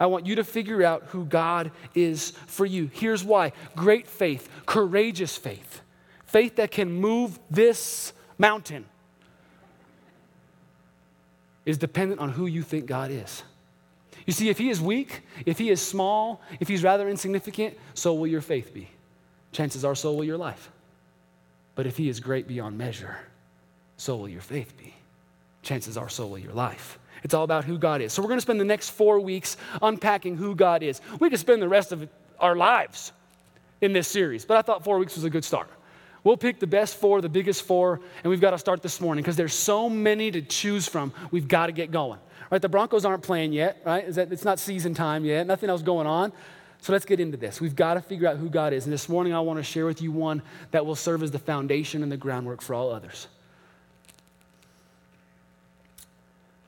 I 0.00 0.06
want 0.06 0.26
you 0.26 0.34
to 0.36 0.44
figure 0.44 0.82
out 0.82 1.04
who 1.08 1.24
God 1.24 1.70
is 1.94 2.30
for 2.48 2.66
you. 2.66 2.90
Here's 2.92 3.22
why 3.22 3.52
great 3.76 4.08
faith, 4.08 4.48
courageous 4.66 5.36
faith 5.36 5.80
faith 6.34 6.56
that 6.56 6.72
can 6.72 6.92
move 6.92 7.38
this 7.48 8.12
mountain 8.38 8.84
is 11.64 11.78
dependent 11.78 12.20
on 12.20 12.28
who 12.28 12.46
you 12.46 12.60
think 12.60 12.86
God 12.86 13.12
is. 13.12 13.44
You 14.26 14.32
see, 14.32 14.48
if 14.48 14.58
he 14.58 14.68
is 14.68 14.80
weak, 14.80 15.22
if 15.46 15.58
he 15.58 15.70
is 15.70 15.80
small, 15.80 16.42
if 16.58 16.66
he's 16.66 16.82
rather 16.82 17.08
insignificant, 17.08 17.78
so 17.94 18.14
will 18.14 18.26
your 18.26 18.40
faith 18.40 18.74
be. 18.74 18.88
Chances 19.52 19.84
are, 19.84 19.94
so 19.94 20.12
will 20.12 20.24
your 20.24 20.36
life. 20.36 20.72
But 21.76 21.86
if 21.86 21.96
he 21.96 22.08
is 22.08 22.18
great 22.18 22.48
beyond 22.48 22.76
measure, 22.76 23.16
so 23.96 24.16
will 24.16 24.28
your 24.28 24.40
faith 24.40 24.76
be. 24.76 24.92
Chances 25.62 25.96
are, 25.96 26.08
so 26.08 26.26
will 26.26 26.40
your 26.40 26.52
life. 26.52 26.98
It's 27.22 27.32
all 27.32 27.44
about 27.44 27.64
who 27.64 27.78
God 27.78 28.00
is. 28.00 28.12
So 28.12 28.22
we're 28.22 28.28
going 28.28 28.38
to 28.38 28.48
spend 28.48 28.58
the 28.58 28.64
next 28.64 28.90
four 28.90 29.20
weeks 29.20 29.56
unpacking 29.80 30.36
who 30.36 30.56
God 30.56 30.82
is. 30.82 31.00
We 31.20 31.30
could 31.30 31.38
spend 31.38 31.62
the 31.62 31.68
rest 31.68 31.92
of 31.92 32.08
our 32.40 32.56
lives 32.56 33.12
in 33.80 33.92
this 33.92 34.08
series, 34.08 34.44
but 34.44 34.56
I 34.56 34.62
thought 34.62 34.82
four 34.82 34.98
weeks 34.98 35.14
was 35.14 35.22
a 35.22 35.30
good 35.30 35.44
start. 35.44 35.70
We'll 36.24 36.38
pick 36.38 36.58
the 36.58 36.66
best 36.66 36.96
four, 36.96 37.20
the 37.20 37.28
biggest 37.28 37.62
four, 37.62 38.00
and 38.22 38.30
we've 38.30 38.40
got 38.40 38.52
to 38.52 38.58
start 38.58 38.82
this 38.82 38.98
morning 38.98 39.22
because 39.22 39.36
there's 39.36 39.52
so 39.52 39.90
many 39.90 40.30
to 40.30 40.40
choose 40.40 40.88
from. 40.88 41.12
We've 41.30 41.46
got 41.46 41.66
to 41.66 41.72
get 41.72 41.90
going. 41.90 42.18
Right? 42.50 42.62
The 42.62 42.68
Broncos 42.68 43.04
aren't 43.04 43.22
playing 43.22 43.52
yet, 43.52 43.82
right? 43.84 44.04
Is 44.04 44.16
that, 44.16 44.32
it's 44.32 44.44
not 44.44 44.58
season 44.58 44.94
time 44.94 45.26
yet. 45.26 45.46
Nothing 45.46 45.68
else 45.68 45.82
going 45.82 46.06
on. 46.06 46.32
So 46.80 46.92
let's 46.92 47.04
get 47.04 47.20
into 47.20 47.36
this. 47.36 47.60
We've 47.60 47.76
got 47.76 47.94
to 47.94 48.00
figure 48.00 48.26
out 48.26 48.38
who 48.38 48.48
God 48.48 48.72
is. 48.72 48.84
And 48.84 48.92
this 48.92 49.08
morning, 49.08 49.34
I 49.34 49.40
want 49.40 49.58
to 49.58 49.62
share 49.62 49.86
with 49.86 50.00
you 50.00 50.12
one 50.12 50.42
that 50.70 50.84
will 50.84 50.96
serve 50.96 51.22
as 51.22 51.30
the 51.30 51.38
foundation 51.38 52.02
and 52.02 52.10
the 52.10 52.16
groundwork 52.16 52.62
for 52.62 52.74
all 52.74 52.90
others. 52.90 53.26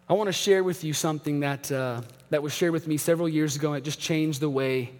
I 0.08 0.12
want 0.12 0.28
to 0.28 0.32
share 0.32 0.62
with 0.62 0.84
you 0.84 0.92
something 0.92 1.40
that, 1.40 1.72
uh, 1.72 2.02
that 2.30 2.42
was 2.42 2.52
shared 2.52 2.72
with 2.72 2.86
me 2.86 2.96
several 2.96 3.28
years 3.28 3.56
ago, 3.56 3.72
and 3.72 3.78
it 3.78 3.84
just 3.84 4.00
changed 4.00 4.40
the 4.40 4.50
way 4.50 4.92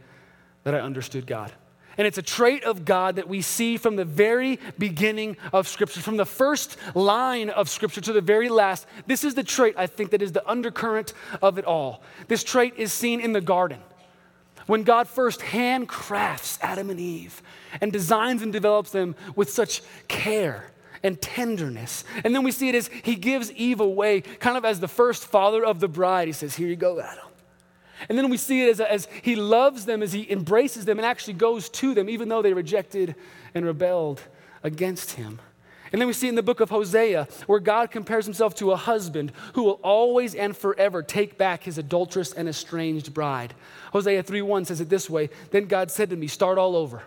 that 0.65 0.75
I 0.75 0.81
understood 0.81 1.27
God. 1.27 1.53
And 1.99 2.07
it's 2.07 2.19
a 2.19 2.23
trait 2.23 2.65
of 2.65 2.85
God 2.85 3.17
that 3.17 3.29
we 3.29 3.41
see 3.41 3.77
from 3.77 3.97
the 3.97 4.05
very 4.05 4.59
beginning 4.79 5.37
of 5.53 5.67
Scripture, 5.67 6.01
from 6.01 6.17
the 6.17 6.27
first 6.27 6.77
line 6.95 7.49
of 7.51 7.71
Scripture 7.71 8.01
to 8.03 8.13
the 8.13 8.21
very 8.21 8.49
last. 8.49 8.87
This 9.07 9.25
is 9.25 9.35
the 9.35 9.43
trait, 9.43 9.75
I 9.79 9.87
think, 9.87 10.11
that 10.11 10.21
is 10.21 10.33
the 10.33 10.47
undercurrent 10.49 11.15
of 11.41 11.59
it 11.59 11.65
all. 11.65 12.03
This 12.29 12.45
trait 12.45 12.75
is 12.77 12.93
seen 12.93 13.21
in 13.21 13.33
the 13.33 13.41
garden. 13.41 13.81
When 14.67 14.83
God 14.83 15.09
first 15.09 15.41
handcrafts 15.41 16.59
Adam 16.61 16.91
and 16.91 16.99
Eve 16.99 17.41
and 17.81 17.93
designs 17.93 18.43
and 18.43 18.53
develops 18.53 18.91
them 18.91 19.15
with 19.37 19.49
such 19.51 19.83
care 20.09 20.73
and 21.03 21.21
tenderness. 21.21 22.05
And 22.25 22.35
then 22.35 22.43
we 22.43 22.51
see 22.51 22.69
it 22.69 22.75
as 22.75 22.89
he 22.89 23.15
gives 23.15 23.53
Eve 23.53 23.81
away, 23.81 24.23
kind 24.23 24.57
of 24.57 24.65
as 24.65 24.81
the 24.81 24.89
first 24.89 25.25
father 25.25 25.65
of 25.65 25.79
the 25.79 25.89
bride. 25.89 26.27
He 26.27 26.33
says, 26.33 26.57
Here 26.57 26.69
you 26.69 26.77
go, 26.77 27.01
Adam. 27.01 27.26
And 28.09 28.19
then 28.19 28.29
we 28.29 28.37
see 28.37 28.63
it 28.63 28.71
as, 28.71 28.81
as 28.81 29.09
he 29.23 29.37
loves 29.37 29.85
them, 29.85 30.03
as 30.03 30.13
he 30.13 30.31
embraces 30.31 30.85
them, 30.85 30.99
and 30.99 31.07
actually 31.07 31.35
goes 31.35 31.69
to 31.71 31.95
them, 31.95 32.09
even 32.09 32.29
though 32.29 32.43
they 32.43 32.53
rejected 32.53 33.15
and 33.55 33.65
rebelled 33.65 34.21
against 34.63 35.13
him. 35.13 35.39
And 35.93 36.01
then 36.01 36.09
we 36.09 36.13
see 36.13 36.29
in 36.29 36.35
the 36.35 36.43
book 36.43 36.61
of 36.61 36.71
Hosea 36.71 37.29
where 37.47 37.61
God 37.61 37.91
compares 37.91 38.25
himself 38.25 38.55
to 38.57 38.73
a 38.73 38.77
husband 38.77 39.33
who 39.55 39.63
will 39.63 39.81
always 39.83 40.35
and 40.35 40.57
forever 40.57 41.03
take 41.03 41.39
back 41.39 41.63
his 41.63 41.79
adulterous 41.79 42.33
and 42.33 42.49
estranged 42.49 43.15
bride. 43.15 43.55
Hosea 43.93 44.23
3:1 44.23 44.67
says 44.67 44.81
it 44.81 44.89
this 44.89 45.09
way, 45.09 45.31
then 45.53 45.67
God 45.67 45.91
said 45.91 46.11
to 46.11 46.17
me, 46.17 46.27
start 46.27 46.59
all 46.59 46.77
over. 46.77 47.03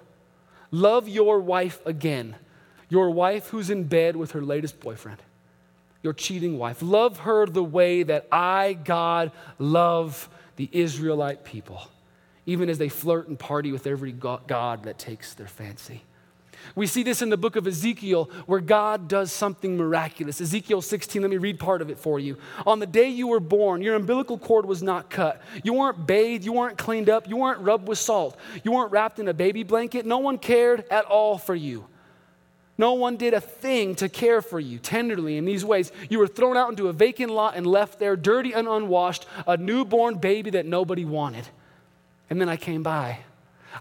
Love 0.72 1.10
your 1.10 1.40
wife 1.40 1.86
again. 1.86 2.36
Your 2.90 3.12
wife 3.12 3.50
who's 3.50 3.70
in 3.70 3.84
bed 3.84 4.16
with 4.16 4.32
her 4.32 4.42
latest 4.42 4.80
boyfriend. 4.80 5.22
Your 6.02 6.14
cheating 6.14 6.58
wife. 6.58 6.82
Love 6.82 7.20
her 7.20 7.46
the 7.46 7.64
way 7.64 8.04
that 8.04 8.28
I 8.32 8.74
God 8.74 9.32
love 9.58 10.30
the 10.60 10.70
Israelite 10.74 11.46
people, 11.46 11.82
even 12.46 12.70
as 12.70 12.78
they 12.78 12.90
flirt 12.90 13.30
and 13.30 13.40
party 13.40 13.72
with 13.72 13.88
every 13.88 14.12
God 14.12 14.84
that 14.84 15.00
takes 15.00 15.34
their 15.34 15.48
fancy. 15.48 16.04
We 16.76 16.86
see 16.86 17.02
this 17.02 17.22
in 17.22 17.30
the 17.30 17.38
book 17.38 17.56
of 17.56 17.66
Ezekiel 17.66 18.30
where 18.46 18.60
God 18.60 19.08
does 19.08 19.32
something 19.32 19.78
miraculous. 19.78 20.42
Ezekiel 20.42 20.82
16, 20.82 21.22
let 21.22 21.32
me 21.32 21.38
read 21.38 21.60
part 21.60 21.82
of 21.82 21.90
it 21.90 21.98
for 21.98 22.20
you. 22.20 22.36
On 22.68 22.80
the 22.80 22.86
day 22.86 23.08
you 23.08 23.28
were 23.28 23.40
born, 23.40 23.82
your 23.82 23.96
umbilical 23.96 24.38
cord 24.38 24.66
was 24.66 24.84
not 24.84 25.10
cut. 25.10 25.42
You 25.64 25.72
weren't 25.72 26.06
bathed, 26.06 26.44
you 26.44 26.52
weren't 26.52 26.78
cleaned 26.78 27.10
up, 27.10 27.30
you 27.30 27.38
weren't 27.38 27.62
rubbed 27.62 27.88
with 27.88 27.98
salt, 27.98 28.38
you 28.62 28.74
weren't 28.74 28.92
wrapped 28.92 29.20
in 29.20 29.30
a 29.30 29.34
baby 29.34 29.64
blanket. 29.64 30.06
No 30.06 30.18
one 30.18 30.38
cared 30.38 30.84
at 30.92 31.06
all 31.06 31.38
for 31.38 31.56
you. 31.56 31.86
No 32.80 32.94
one 32.94 33.18
did 33.18 33.34
a 33.34 33.42
thing 33.42 33.94
to 33.96 34.08
care 34.08 34.42
for 34.42 34.58
you 34.58 34.80
tenderly 34.80 35.36
in 35.36 35.44
these 35.44 35.66
ways. 35.66 35.92
You 36.10 36.18
were 36.18 36.28
thrown 36.28 36.56
out 36.56 36.70
into 36.70 36.88
a 36.88 36.94
vacant 36.94 37.30
lot 37.30 37.58
and 37.58 37.68
left 37.68 38.00
there, 38.00 38.16
dirty 38.16 38.54
and 38.54 38.70
unwashed, 38.70 39.26
a 39.46 39.58
newborn 39.58 40.16
baby 40.16 40.52
that 40.52 40.66
nobody 40.66 41.04
wanted. 41.04 41.46
And 42.30 42.40
then 42.40 42.48
I 42.48 42.56
came 42.56 42.82
by. 42.82 43.20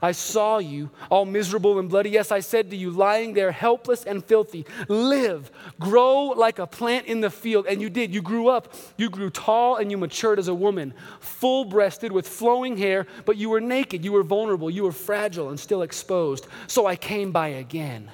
I 0.03 0.11
saw 0.11 0.59
you 0.59 0.91
all 1.13 1.25
miserable 1.25 1.79
and 1.79 1.89
bloody. 1.89 2.11
Yes, 2.11 2.33
I 2.33 2.41
said 2.41 2.71
to 2.71 2.77
you, 2.77 2.91
lying 2.91 3.35
there 3.35 3.53
helpless 3.53 4.03
and 4.03 4.25
filthy, 4.25 4.67
live, 4.89 5.53
grow 5.79 6.31
like 6.31 6.59
a 6.59 6.67
plant 6.67 7.07
in 7.07 7.21
the 7.21 7.31
field. 7.31 7.67
And 7.69 7.81
you 7.81 7.89
did. 7.89 8.13
You 8.13 8.21
grew 8.21 8.49
up. 8.49 8.75
You 8.97 9.11
grew 9.11 9.31
tall 9.31 9.77
and 9.77 9.93
you 9.93 9.97
matured 9.97 10.41
as 10.41 10.49
a 10.49 10.55
woman, 10.55 10.93
full 11.21 11.65
breasted 11.65 12.11
with 12.11 12.27
flowing 12.27 12.77
hair, 12.77 13.07
but 13.25 13.37
you 13.37 13.49
were 13.49 13.61
naked. 13.61 14.05
You 14.05 14.11
were 14.11 14.25
vulnerable. 14.25 14.69
You 14.69 14.83
were 14.83 14.93
fragile 14.93 15.51
and 15.51 15.61
still 15.61 15.83
exposed. 15.83 16.49
So 16.67 16.87
I 16.87 16.97
came 16.97 17.31
by 17.31 17.49
again 17.51 18.11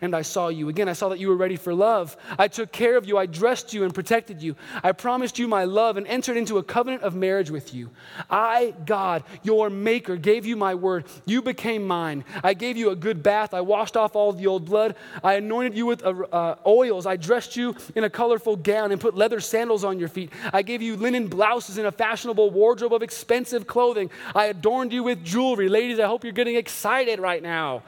and 0.00 0.14
I 0.14 0.22
saw 0.22 0.48
you 0.48 0.68
again. 0.68 0.88
I 0.88 0.92
saw 0.92 1.08
that 1.08 1.18
you 1.18 1.28
were 1.28 1.36
ready 1.36 1.56
for 1.56 1.74
love. 1.74 2.16
I 2.38 2.48
took 2.48 2.72
care 2.72 2.96
of 2.96 3.06
you. 3.06 3.18
I 3.18 3.26
dressed 3.26 3.72
you 3.72 3.84
and 3.84 3.94
protected 3.94 4.42
you. 4.42 4.56
I 4.82 4.92
promised 4.92 5.38
you 5.38 5.48
my 5.48 5.64
love 5.64 5.96
and 5.96 6.06
entered 6.06 6.36
into 6.36 6.58
a 6.58 6.62
covenant 6.62 7.02
of 7.02 7.14
marriage 7.14 7.50
with 7.50 7.74
you. 7.74 7.90
I, 8.30 8.74
God, 8.86 9.24
your 9.42 9.70
maker, 9.70 10.16
gave 10.16 10.46
you 10.46 10.56
my 10.56 10.74
word. 10.74 11.06
You 11.26 11.42
became 11.42 11.86
mine. 11.86 12.24
I 12.42 12.54
gave 12.54 12.76
you 12.76 12.90
a 12.90 12.96
good 12.96 13.22
bath. 13.22 13.54
I 13.54 13.60
washed 13.60 13.96
off 13.96 14.16
all 14.16 14.32
the 14.32 14.46
old 14.46 14.66
blood. 14.66 14.96
I 15.22 15.34
anointed 15.34 15.76
you 15.76 15.86
with 15.86 16.04
uh, 16.04 16.56
oils. 16.66 17.06
I 17.06 17.16
dressed 17.16 17.56
you 17.56 17.76
in 17.94 18.04
a 18.04 18.10
colorful 18.10 18.56
gown 18.56 18.92
and 18.92 19.00
put 19.00 19.14
leather 19.14 19.40
sandals 19.40 19.84
on 19.84 19.98
your 19.98 20.08
feet. 20.08 20.32
I 20.52 20.62
gave 20.62 20.82
you 20.82 20.96
linen 20.96 21.28
blouses 21.28 21.78
and 21.78 21.86
a 21.86 21.92
fashionable 21.92 22.50
wardrobe 22.50 22.94
of 22.94 23.02
expensive 23.02 23.66
clothing. 23.66 24.10
I 24.34 24.46
adorned 24.46 24.92
you 24.92 25.02
with 25.02 25.24
jewelry. 25.24 25.68
Ladies, 25.68 25.98
I 25.98 26.06
hope 26.06 26.24
you're 26.24 26.32
getting 26.32 26.56
excited 26.56 27.20
right 27.20 27.42
now. 27.42 27.82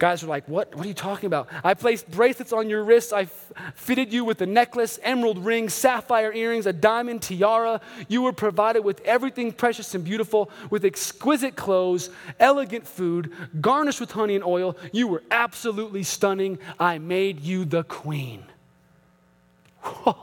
Guys 0.00 0.24
are 0.24 0.28
like, 0.28 0.48
what? 0.48 0.74
What 0.74 0.86
are 0.86 0.88
you 0.88 0.94
talking 0.94 1.26
about? 1.26 1.48
I 1.62 1.74
placed 1.74 2.10
bracelets 2.10 2.54
on 2.54 2.70
your 2.70 2.82
wrists. 2.82 3.12
I 3.12 3.20
f- 3.20 3.52
fitted 3.74 4.14
you 4.14 4.24
with 4.24 4.40
a 4.40 4.46
necklace, 4.46 4.98
emerald 5.02 5.36
ring, 5.44 5.68
sapphire 5.68 6.32
earrings, 6.32 6.64
a 6.64 6.72
diamond 6.72 7.20
tiara. 7.20 7.82
You 8.08 8.22
were 8.22 8.32
provided 8.32 8.82
with 8.82 9.02
everything 9.02 9.52
precious 9.52 9.94
and 9.94 10.02
beautiful, 10.02 10.50
with 10.70 10.86
exquisite 10.86 11.54
clothes, 11.54 12.08
elegant 12.38 12.88
food, 12.88 13.30
garnished 13.60 14.00
with 14.00 14.12
honey 14.12 14.34
and 14.34 14.42
oil. 14.42 14.74
You 14.90 15.06
were 15.06 15.22
absolutely 15.30 16.02
stunning. 16.02 16.58
I 16.78 16.96
made 16.96 17.40
you 17.40 17.66
the 17.66 17.84
queen. 17.84 18.44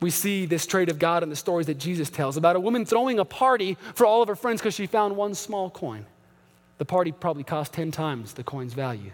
We 0.00 0.10
see 0.10 0.46
this 0.46 0.66
trait 0.66 0.88
of 0.88 0.98
God 0.98 1.22
in 1.22 1.28
the 1.28 1.36
stories 1.36 1.66
that 1.66 1.78
Jesus 1.78 2.10
tells 2.10 2.36
about 2.36 2.56
a 2.56 2.60
woman 2.60 2.84
throwing 2.84 3.20
a 3.20 3.24
party 3.24 3.76
for 3.94 4.04
all 4.04 4.20
of 4.20 4.26
her 4.26 4.34
friends 4.34 4.60
because 4.60 4.74
she 4.74 4.88
found 4.88 5.16
one 5.16 5.36
small 5.36 5.70
coin. 5.70 6.06
The 6.78 6.84
party 6.84 7.12
probably 7.12 7.44
cost 7.44 7.72
10 7.72 7.90
times 7.90 8.34
the 8.34 8.44
coin's 8.44 8.74
value. 8.74 9.12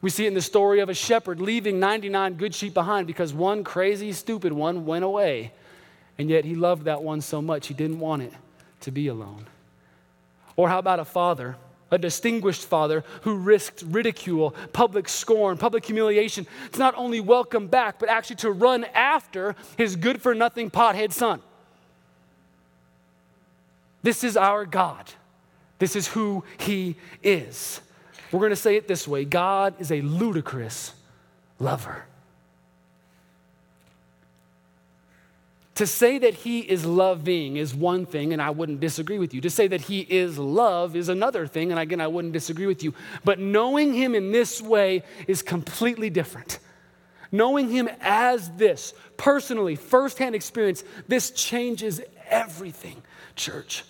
We 0.00 0.10
see 0.10 0.24
it 0.24 0.28
in 0.28 0.34
the 0.34 0.42
story 0.42 0.80
of 0.80 0.88
a 0.88 0.94
shepherd 0.94 1.40
leaving 1.40 1.78
99 1.78 2.34
good 2.34 2.54
sheep 2.54 2.74
behind 2.74 3.06
because 3.06 3.32
one 3.32 3.62
crazy, 3.62 4.12
stupid 4.12 4.52
one 4.52 4.84
went 4.84 5.04
away. 5.04 5.52
And 6.18 6.28
yet 6.28 6.44
he 6.44 6.54
loved 6.54 6.84
that 6.84 7.02
one 7.02 7.20
so 7.20 7.40
much 7.40 7.68
he 7.68 7.74
didn't 7.74 8.00
want 8.00 8.22
it 8.22 8.32
to 8.80 8.90
be 8.90 9.06
alone. 9.06 9.46
Or 10.56 10.68
how 10.68 10.80
about 10.80 10.98
a 10.98 11.04
father, 11.04 11.56
a 11.90 11.98
distinguished 11.98 12.64
father 12.64 13.04
who 13.22 13.36
risked 13.36 13.82
ridicule, 13.86 14.54
public 14.72 15.08
scorn, 15.08 15.56
public 15.56 15.84
humiliation 15.84 16.46
to 16.72 16.78
not 16.78 16.94
only 16.96 17.20
welcome 17.20 17.68
back, 17.68 17.98
but 18.00 18.08
actually 18.08 18.36
to 18.36 18.50
run 18.50 18.84
after 18.94 19.54
his 19.78 19.94
good 19.94 20.20
for 20.20 20.34
nothing 20.34 20.68
pothead 20.70 21.12
son? 21.12 21.40
This 24.02 24.24
is 24.24 24.36
our 24.36 24.66
God. 24.66 25.12
This 25.82 25.96
is 25.96 26.06
who 26.06 26.44
he 26.58 26.94
is. 27.24 27.80
We're 28.30 28.38
going 28.38 28.50
to 28.50 28.56
say 28.56 28.76
it 28.76 28.86
this 28.86 29.08
way 29.08 29.24
God 29.24 29.74
is 29.80 29.90
a 29.90 30.00
ludicrous 30.00 30.94
lover. 31.58 32.04
To 35.74 35.86
say 35.88 36.18
that 36.18 36.34
he 36.34 36.60
is 36.60 36.86
loving 36.86 37.56
is 37.56 37.74
one 37.74 38.06
thing, 38.06 38.32
and 38.32 38.40
I 38.40 38.50
wouldn't 38.50 38.78
disagree 38.78 39.18
with 39.18 39.34
you. 39.34 39.40
To 39.40 39.50
say 39.50 39.66
that 39.66 39.80
he 39.80 40.02
is 40.02 40.38
love 40.38 40.94
is 40.94 41.08
another 41.08 41.48
thing, 41.48 41.72
and 41.72 41.80
again, 41.80 42.00
I 42.00 42.06
wouldn't 42.06 42.32
disagree 42.32 42.66
with 42.66 42.84
you. 42.84 42.94
But 43.24 43.40
knowing 43.40 43.92
him 43.92 44.14
in 44.14 44.30
this 44.30 44.62
way 44.62 45.02
is 45.26 45.42
completely 45.42 46.10
different. 46.10 46.60
Knowing 47.32 47.68
him 47.68 47.88
as 48.02 48.50
this, 48.50 48.94
personally, 49.16 49.74
firsthand 49.74 50.36
experience, 50.36 50.84
this 51.08 51.32
changes 51.32 52.00
everything, 52.30 53.02
church. 53.34 53.82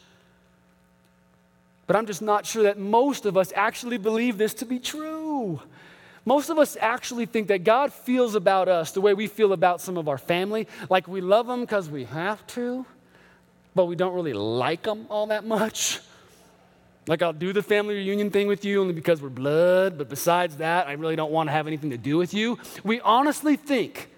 But 1.86 1.96
I'm 1.96 2.06
just 2.06 2.22
not 2.22 2.46
sure 2.46 2.62
that 2.64 2.78
most 2.78 3.26
of 3.26 3.36
us 3.36 3.52
actually 3.54 3.98
believe 3.98 4.38
this 4.38 4.54
to 4.54 4.64
be 4.64 4.78
true. 4.78 5.60
Most 6.24 6.50
of 6.50 6.58
us 6.58 6.76
actually 6.80 7.26
think 7.26 7.48
that 7.48 7.64
God 7.64 7.92
feels 7.92 8.34
about 8.34 8.68
us 8.68 8.92
the 8.92 9.00
way 9.00 9.12
we 9.12 9.26
feel 9.26 9.52
about 9.52 9.80
some 9.80 9.96
of 9.96 10.08
our 10.08 10.18
family, 10.18 10.68
like 10.88 11.08
we 11.08 11.20
love 11.20 11.48
them 11.48 11.62
because 11.62 11.90
we 11.90 12.04
have 12.04 12.46
to, 12.48 12.86
but 13.74 13.86
we 13.86 13.96
don't 13.96 14.14
really 14.14 14.32
like 14.32 14.82
them 14.82 15.06
all 15.10 15.26
that 15.26 15.44
much. 15.44 15.98
Like, 17.08 17.20
I'll 17.20 17.32
do 17.32 17.52
the 17.52 17.64
family 17.64 17.96
reunion 17.96 18.30
thing 18.30 18.46
with 18.46 18.64
you 18.64 18.80
only 18.80 18.92
because 18.92 19.20
we're 19.20 19.28
blood, 19.28 19.98
but 19.98 20.08
besides 20.08 20.58
that, 20.58 20.86
I 20.86 20.92
really 20.92 21.16
don't 21.16 21.32
want 21.32 21.48
to 21.48 21.52
have 21.52 21.66
anything 21.66 21.90
to 21.90 21.98
do 21.98 22.16
with 22.16 22.32
you. 22.32 22.58
We 22.84 23.00
honestly 23.00 23.56
think, 23.56 24.08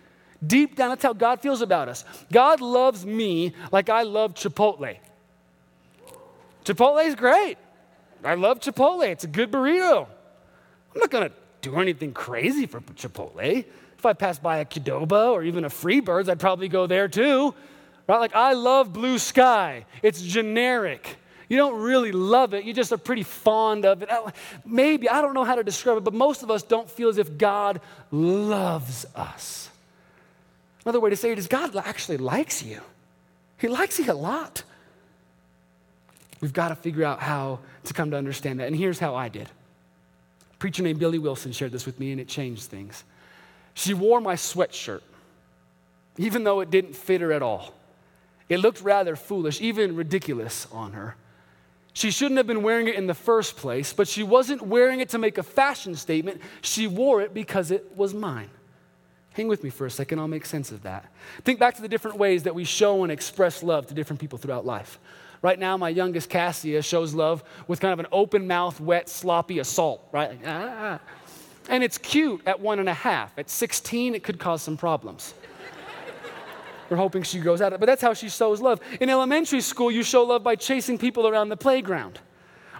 deep 0.47 0.77
down, 0.77 0.91
that's 0.91 1.03
how 1.03 1.15
God 1.15 1.41
feels 1.41 1.63
about 1.63 1.89
us. 1.89 2.05
God 2.31 2.61
loves 2.61 3.07
me 3.07 3.55
like 3.73 3.89
I 3.89 4.03
love 4.03 4.35
Chipotle. 4.35 4.99
Chipotle 6.65 7.07
is 7.07 7.15
great. 7.15 7.59
I 8.25 8.35
love 8.35 8.61
Chipotle. 8.61 9.07
It's 9.07 9.25
a 9.25 9.29
good 9.29 9.51
burrito. 9.51 10.07
I'm 10.95 11.01
not 11.01 11.11
going 11.11 11.29
to 11.29 11.35
do 11.61 11.77
anything 11.79 12.13
crazy 12.13 12.67
for 12.67 12.81
Chipotle. 12.81 13.65
If 13.99 14.07
I 14.07 14.13
pass 14.13 14.39
by 14.39 14.59
a 14.59 14.65
Qdoba 14.65 15.33
or 15.33 15.43
even 15.43 15.65
a 15.65 15.71
Freebirds, 15.71 16.29
I'd 16.29 16.41
probably 16.41 16.69
go 16.69 16.87
there 16.87 17.09
too. 17.09 17.55
Right? 18.07 18.19
Like, 18.19 18.35
I 18.35 18.53
love 18.53 18.93
blue 18.93 19.19
sky. 19.19 19.87
It's 20.03 20.21
generic. 20.21 21.17
You 21.49 21.59
don't 21.59 21.81
really 21.81 22.13
love 22.13 22.55
it, 22.55 22.65
you 22.65 22.73
just 22.73 22.93
are 22.93 22.99
pretty 22.99 23.23
fond 23.23 23.85
of 23.85 24.03
it. 24.03 24.11
Uh, 24.11 24.31
maybe, 24.65 25.09
I 25.09 25.21
don't 25.21 25.35
know 25.35 25.45
how 25.45 25.55
to 25.55 25.63
describe 25.63 25.99
it, 25.99 26.05
but 26.05 26.15
most 26.15 26.43
of 26.43 26.51
us 26.51 26.63
don't 26.63 26.91
feel 26.91 27.09
as 27.09 27.19
if 27.19 27.37
God 27.37 27.81
loves 28.11 29.05
us. 29.15 29.69
Another 30.85 31.01
way 31.01 31.11
to 31.11 31.17
say 31.17 31.33
it 31.33 31.39
is 31.39 31.47
God 31.47 31.77
actually 31.77 32.17
likes 32.17 32.63
you, 32.63 32.81
He 33.59 33.69
likes 33.69 33.99
you 33.99 34.11
a 34.11 34.15
lot. 34.15 34.63
We've 36.45 36.53
got 36.53 36.69
to 36.69 36.75
figure 36.75 37.05
out 37.05 37.21
how 37.21 37.61
to 37.85 37.95
come 37.95 38.11
to 38.11 38.19
understand 38.19 38.61
that. 38.61 38.67
And 38.67 38.77
here's 38.77 38.99
how 38.99 39.15
I 39.15 39.31
did. 39.31 39.49
A 40.53 40.57
preacher 40.59 40.83
named 40.83 40.99
Billy 40.99 41.19
Wilson 41.19 41.53
shared 41.53 41.73
this 41.73 41.87
with 41.87 41.99
me, 41.99 42.13
and 42.13 42.21
it 42.21 42.29
changed 42.29 42.65
things. 42.65 43.03
She 43.73 43.95
wore 43.95 44.21
my 44.21 44.35
sweatshirt, 44.35 45.01
even 46.19 46.45
though 46.45 46.61
it 46.61 46.71
didn't 46.71 46.97
fit 46.97 47.23
her 47.23 47.33
at 47.33 47.41
all. 47.41 47.73
It 48.51 48.59
looked 48.59 48.83
rather 48.83 49.17
foolish, 49.17 49.59
even 49.63 49.97
ridiculous 49.97 50.69
on 50.71 50.93
her. 50.93 51.17
She 51.95 52.11
shouldn't 52.11 52.37
have 52.37 52.47
been 52.47 52.63
wearing 52.63 52.89
it 52.89 52.97
in 52.97 53.07
the 53.07 53.15
first 53.15 53.57
place, 53.57 53.95
but 53.95 54.07
she 54.07 54.23
wasn't 54.23 54.61
wearing 54.61 55.01
it 55.01 55.09
to 55.09 55.19
make 55.19 55.39
a 55.39 55.43
fashion 55.43 55.95
statement. 55.95 56.43
She 56.61 56.87
wore 56.87 57.23
it 57.23 57.33
because 57.33 57.71
it 57.71 57.97
was 57.97 58.13
mine. 58.13 58.51
Hang 59.33 59.49
with 59.49 59.65
me 59.65 59.71
for 59.71 59.87
a 59.87 59.91
second, 59.91 60.19
I'll 60.19 60.29
make 60.29 60.45
sense 60.45 60.73
of 60.73 60.83
that. 60.83 61.11
Think 61.43 61.59
back 61.59 61.77
to 61.77 61.81
the 61.81 61.89
different 61.89 62.19
ways 62.19 62.43
that 62.43 62.55
we 62.55 62.65
show 62.65 63.03
and 63.03 63.11
express 63.11 63.63
love 63.63 63.87
to 63.87 63.95
different 63.95 64.21
people 64.21 64.39
throughout 64.39 64.67
life. 64.67 64.99
Right 65.45 65.59
now, 65.59 65.77
my 65.77 65.91
youngest 65.91 66.31
Cassia 66.31 66.81
shows 66.81 67.13
love 67.13 67.45
with 67.69 67.79
kind 67.79 67.93
of 67.93 67.99
an 67.99 68.07
open 68.11 68.47
mouth, 68.47 68.81
wet, 68.81 69.11
sloppy 69.11 69.59
assault, 69.59 70.09
right? 70.11 70.31
Like, 70.31 70.41
ah. 70.47 70.99
And 71.69 71.85
it's 71.85 71.99
cute 71.99 72.41
at 72.47 72.59
one 72.59 72.79
and 72.79 72.89
a 72.89 72.95
half. 72.95 73.39
At 73.39 73.51
16, 73.51 74.15
it 74.15 74.23
could 74.23 74.39
cause 74.39 74.63
some 74.63 74.79
problems. 74.79 75.35
We're 76.89 76.97
hoping 76.97 77.25
she 77.25 77.41
grows 77.41 77.61
out 77.61 77.75
of 77.75 77.77
it, 77.77 77.81
but 77.81 77.85
that's 77.85 78.01
how 78.01 78.15
she 78.15 78.31
shows 78.31 78.63
love. 78.63 78.81
In 79.03 79.11
elementary 79.11 79.61
school, 79.61 79.91
you 79.91 80.03
show 80.03 80.23
love 80.23 80.43
by 80.43 80.57
chasing 80.57 80.97
people 80.97 81.29
around 81.29 81.51
the 81.51 81.59
playground. 81.59 82.21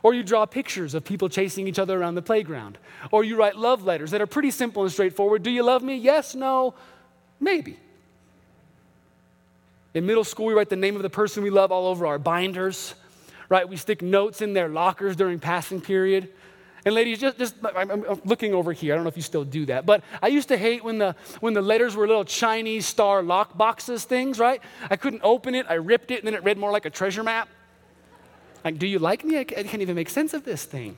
Or 0.03 0.15
you 0.15 0.23
draw 0.23 0.47
pictures 0.47 0.95
of 0.95 1.05
people 1.05 1.29
chasing 1.29 1.69
each 1.69 1.79
other 1.79 2.01
around 2.01 2.15
the 2.15 2.23
playground. 2.23 2.79
Or 3.11 3.25
you 3.25 3.37
write 3.37 3.57
love 3.57 3.83
letters 3.85 4.11
that 4.13 4.23
are 4.23 4.27
pretty 4.27 4.51
simple 4.51 4.85
and 4.85 4.91
straightforward. 4.91 5.43
Do 5.43 5.51
you 5.51 5.63
love 5.63 5.83
me? 5.83 5.99
Yes, 5.99 6.35
no, 6.35 6.73
maybe. 7.41 7.79
In 9.95 10.07
middle 10.07 10.25
school, 10.25 10.47
we 10.47 10.55
write 10.55 10.69
the 10.69 10.77
name 10.77 10.97
of 10.97 11.03
the 11.03 11.11
person 11.11 11.45
we 11.45 11.51
love 11.51 11.71
all 11.71 11.87
over 11.87 12.05
our 12.07 12.19
binders, 12.19 12.95
right? 13.49 13.69
We 13.69 13.77
stick 13.77 14.03
notes 14.03 14.43
in 14.43 14.53
their 14.53 14.69
lockers 14.69 15.15
during 15.15 15.39
passing 15.39 15.81
period. 15.81 16.29
And 16.85 16.95
ladies, 16.95 17.21
just, 17.21 17.39
just 17.39 17.55
I'm, 17.75 18.05
looking 18.25 18.53
over 18.53 18.73
here. 18.73 18.93
I 18.93 18.97
don't 18.97 19.05
know 19.05 19.09
if 19.09 19.17
you 19.17 19.23
still 19.23 19.45
do 19.45 19.65
that, 19.67 19.87
but 19.87 20.03
I 20.21 20.27
used 20.27 20.49
to 20.49 20.59
hate 20.59 20.85
when 20.85 20.99
the 20.99 21.17
when 21.41 21.55
the 21.55 21.63
letters 21.63 21.97
were 21.97 22.07
little 22.07 22.25
Chinese 22.25 22.85
star 22.85 23.23
lock 23.23 23.57
boxes 23.57 24.05
things, 24.05 24.39
right? 24.39 24.61
I 24.91 24.97
couldn't 24.97 25.23
open 25.25 25.55
it. 25.55 25.65
I 25.69 25.75
ripped 25.75 26.11
it, 26.11 26.19
and 26.19 26.27
then 26.27 26.35
it 26.35 26.45
read 26.45 26.59
more 26.59 26.73
like 26.73 26.85
a 26.85 26.91
treasure 26.91 27.23
map. 27.23 27.49
Like, 28.65 28.79
do 28.79 28.87
you 28.87 28.99
like 28.99 29.25
me? 29.25 29.39
I 29.39 29.45
can't 29.45 29.81
even 29.81 29.95
make 29.95 30.11
sense 30.11 30.35
of 30.35 30.45
this 30.45 30.65
thing. 30.65 30.97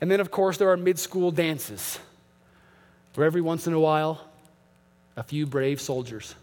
And 0.00 0.10
then, 0.10 0.20
of 0.20 0.30
course, 0.30 0.58
there 0.58 0.70
are 0.70 0.76
mid-school 0.76 1.30
dances, 1.30 1.98
where 3.14 3.26
every 3.26 3.40
once 3.40 3.66
in 3.66 3.72
a 3.72 3.80
while, 3.80 4.24
a 5.16 5.22
few 5.22 5.46
brave 5.46 5.80
soldiers 5.80 6.34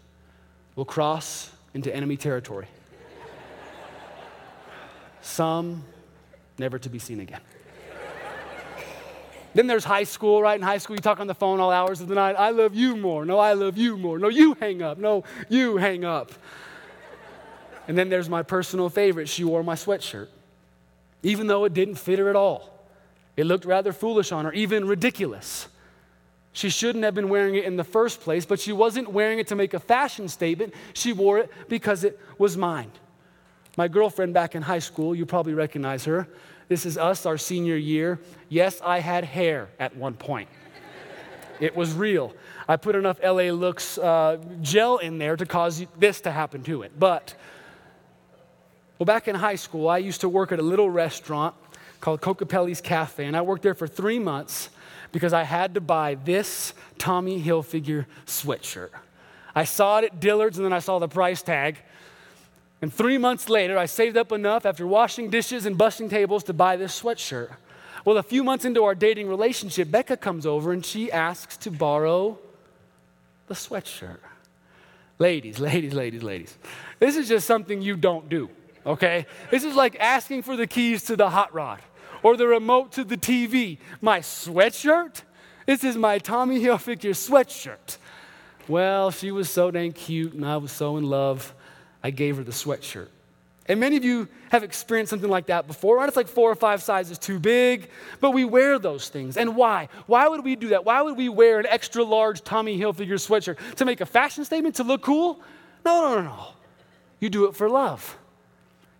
will 0.76 0.84
cross 0.84 1.50
into 1.74 1.94
enemy 1.94 2.16
territory. 2.16 2.68
Some 5.22 5.82
never 6.58 6.78
to 6.78 6.88
be 6.88 7.00
seen 7.00 7.18
again. 7.18 7.40
Then 9.54 9.66
there's 9.66 9.84
high 9.84 10.04
school, 10.04 10.42
right? 10.42 10.54
In 10.54 10.62
high 10.62 10.76
school, 10.76 10.96
you 10.96 11.00
talk 11.00 11.18
on 11.18 11.26
the 11.26 11.34
phone 11.34 11.60
all 11.60 11.70
hours 11.70 12.02
of 12.02 12.08
the 12.08 12.14
night. 12.14 12.36
I 12.38 12.50
love 12.50 12.74
you 12.74 12.94
more. 12.94 13.24
No, 13.24 13.38
I 13.38 13.54
love 13.54 13.78
you 13.78 13.96
more. 13.96 14.18
No, 14.18 14.28
you 14.28 14.54
hang 14.60 14.82
up. 14.82 14.98
No, 14.98 15.24
you 15.48 15.78
hang 15.78 16.04
up. 16.04 16.30
And 17.88 17.96
then 17.96 18.10
there's 18.10 18.28
my 18.28 18.42
personal 18.42 18.90
favorite. 18.90 19.30
She 19.30 19.44
wore 19.44 19.62
my 19.62 19.74
sweatshirt, 19.74 20.28
even 21.22 21.46
though 21.46 21.64
it 21.64 21.72
didn't 21.72 21.94
fit 21.94 22.18
her 22.18 22.28
at 22.28 22.36
all. 22.36 22.70
It 23.34 23.46
looked 23.46 23.64
rather 23.64 23.94
foolish 23.94 24.30
on 24.30 24.44
her, 24.44 24.52
even 24.52 24.86
ridiculous. 24.86 25.68
She 26.56 26.70
shouldn't 26.70 27.04
have 27.04 27.14
been 27.14 27.28
wearing 27.28 27.54
it 27.56 27.64
in 27.64 27.76
the 27.76 27.84
first 27.84 28.22
place, 28.22 28.46
but 28.46 28.58
she 28.58 28.72
wasn't 28.72 29.12
wearing 29.12 29.38
it 29.38 29.48
to 29.48 29.54
make 29.54 29.74
a 29.74 29.78
fashion 29.78 30.26
statement. 30.26 30.72
She 30.94 31.12
wore 31.12 31.38
it 31.38 31.50
because 31.68 32.02
it 32.02 32.18
was 32.38 32.56
mine. 32.56 32.90
My 33.76 33.88
girlfriend 33.88 34.32
back 34.32 34.54
in 34.54 34.62
high 34.62 34.78
school, 34.78 35.14
you 35.14 35.26
probably 35.26 35.52
recognize 35.52 36.06
her. 36.06 36.26
This 36.68 36.86
is 36.86 36.96
us, 36.96 37.26
our 37.26 37.36
senior 37.36 37.76
year. 37.76 38.20
Yes, 38.48 38.80
I 38.82 39.00
had 39.00 39.22
hair 39.22 39.68
at 39.78 39.94
one 39.98 40.14
point. 40.14 40.48
it 41.60 41.76
was 41.76 41.92
real. 41.92 42.32
I 42.66 42.76
put 42.76 42.94
enough 42.94 43.22
LA 43.22 43.50
Looks 43.50 43.98
uh, 43.98 44.38
gel 44.62 44.96
in 44.96 45.18
there 45.18 45.36
to 45.36 45.44
cause 45.44 45.84
this 45.98 46.22
to 46.22 46.30
happen 46.30 46.62
to 46.62 46.84
it. 46.84 46.98
But, 46.98 47.34
well, 48.98 49.04
back 49.04 49.28
in 49.28 49.34
high 49.34 49.56
school, 49.56 49.90
I 49.90 49.98
used 49.98 50.22
to 50.22 50.28
work 50.30 50.52
at 50.52 50.58
a 50.58 50.62
little 50.62 50.88
restaurant 50.88 51.54
called 52.00 52.22
Kokopelli's 52.22 52.80
Cafe, 52.80 53.26
and 53.26 53.36
I 53.36 53.42
worked 53.42 53.62
there 53.62 53.74
for 53.74 53.86
three 53.86 54.18
months 54.18 54.70
because 55.16 55.32
I 55.32 55.44
had 55.44 55.72
to 55.72 55.80
buy 55.80 56.14
this 56.26 56.74
Tommy 56.98 57.42
Hilfiger 57.42 58.04
sweatshirt. 58.26 58.90
I 59.54 59.64
saw 59.64 59.96
it 59.96 60.04
at 60.04 60.20
Dillard's, 60.20 60.58
and 60.58 60.66
then 60.66 60.74
I 60.74 60.78
saw 60.78 60.98
the 60.98 61.08
price 61.08 61.40
tag, 61.40 61.78
and 62.82 62.92
three 62.92 63.16
months 63.16 63.48
later, 63.48 63.78
I 63.78 63.86
saved 63.86 64.18
up 64.18 64.30
enough 64.30 64.66
after 64.66 64.86
washing 64.86 65.30
dishes 65.30 65.64
and 65.64 65.78
busting 65.78 66.10
tables 66.10 66.44
to 66.44 66.52
buy 66.52 66.76
this 66.76 67.00
sweatshirt. 67.00 67.48
Well, 68.04 68.18
a 68.18 68.22
few 68.22 68.44
months 68.44 68.66
into 68.66 68.84
our 68.84 68.94
dating 68.94 69.30
relationship, 69.30 69.90
Becca 69.90 70.18
comes 70.18 70.44
over 70.44 70.70
and 70.70 70.84
she 70.84 71.10
asks 71.10 71.56
to 71.56 71.70
borrow 71.70 72.38
the 73.46 73.54
sweatshirt. 73.54 74.18
Ladies, 75.18 75.58
ladies, 75.58 75.94
ladies, 75.94 76.22
ladies. 76.22 76.58
This 76.98 77.16
is 77.16 77.26
just 77.26 77.46
something 77.46 77.80
you 77.80 77.96
don't 77.96 78.28
do, 78.28 78.50
okay? 78.84 79.24
This 79.50 79.64
is 79.64 79.74
like 79.74 79.96
asking 79.98 80.42
for 80.42 80.58
the 80.58 80.66
keys 80.66 81.04
to 81.04 81.16
the 81.16 81.30
hot 81.30 81.54
rod 81.54 81.80
or 82.26 82.36
the 82.36 82.48
remote 82.48 82.90
to 82.90 83.04
the 83.04 83.16
TV. 83.16 83.78
My 84.00 84.18
sweatshirt? 84.18 85.22
This 85.64 85.84
is 85.84 85.96
my 85.96 86.18
Tommy 86.18 86.58
Hilfiger 86.58 87.14
sweatshirt. 87.14 87.98
Well, 88.66 89.12
she 89.12 89.30
was 89.30 89.48
so 89.48 89.70
dang 89.70 89.92
cute 89.92 90.32
and 90.32 90.44
I 90.44 90.56
was 90.56 90.72
so 90.72 90.96
in 90.96 91.04
love. 91.04 91.54
I 92.02 92.10
gave 92.10 92.38
her 92.38 92.42
the 92.42 92.50
sweatshirt. 92.50 93.10
And 93.68 93.78
many 93.78 93.96
of 93.96 94.02
you 94.02 94.26
have 94.50 94.64
experienced 94.64 95.10
something 95.10 95.30
like 95.30 95.46
that 95.46 95.68
before, 95.68 95.98
right? 95.98 96.08
It's 96.08 96.16
like 96.16 96.26
four 96.26 96.50
or 96.50 96.56
five 96.56 96.82
sizes 96.82 97.16
too 97.16 97.38
big, 97.38 97.90
but 98.20 98.32
we 98.32 98.44
wear 98.44 98.80
those 98.80 99.08
things. 99.08 99.36
And 99.36 99.54
why? 99.54 99.88
Why 100.06 100.26
would 100.26 100.42
we 100.42 100.56
do 100.56 100.70
that? 100.70 100.84
Why 100.84 101.02
would 101.02 101.16
we 101.16 101.28
wear 101.28 101.60
an 101.60 101.66
extra 101.66 102.02
large 102.02 102.42
Tommy 102.42 102.76
Hilfiger 102.76 103.20
sweatshirt? 103.24 103.76
To 103.76 103.84
make 103.84 104.00
a 104.00 104.06
fashion 104.06 104.44
statement? 104.44 104.74
To 104.76 104.82
look 104.82 105.02
cool? 105.02 105.40
No, 105.84 106.00
no, 106.02 106.14
no, 106.16 106.22
no. 106.22 106.46
You 107.20 107.30
do 107.30 107.44
it 107.44 107.54
for 107.54 107.68
love. 107.68 108.18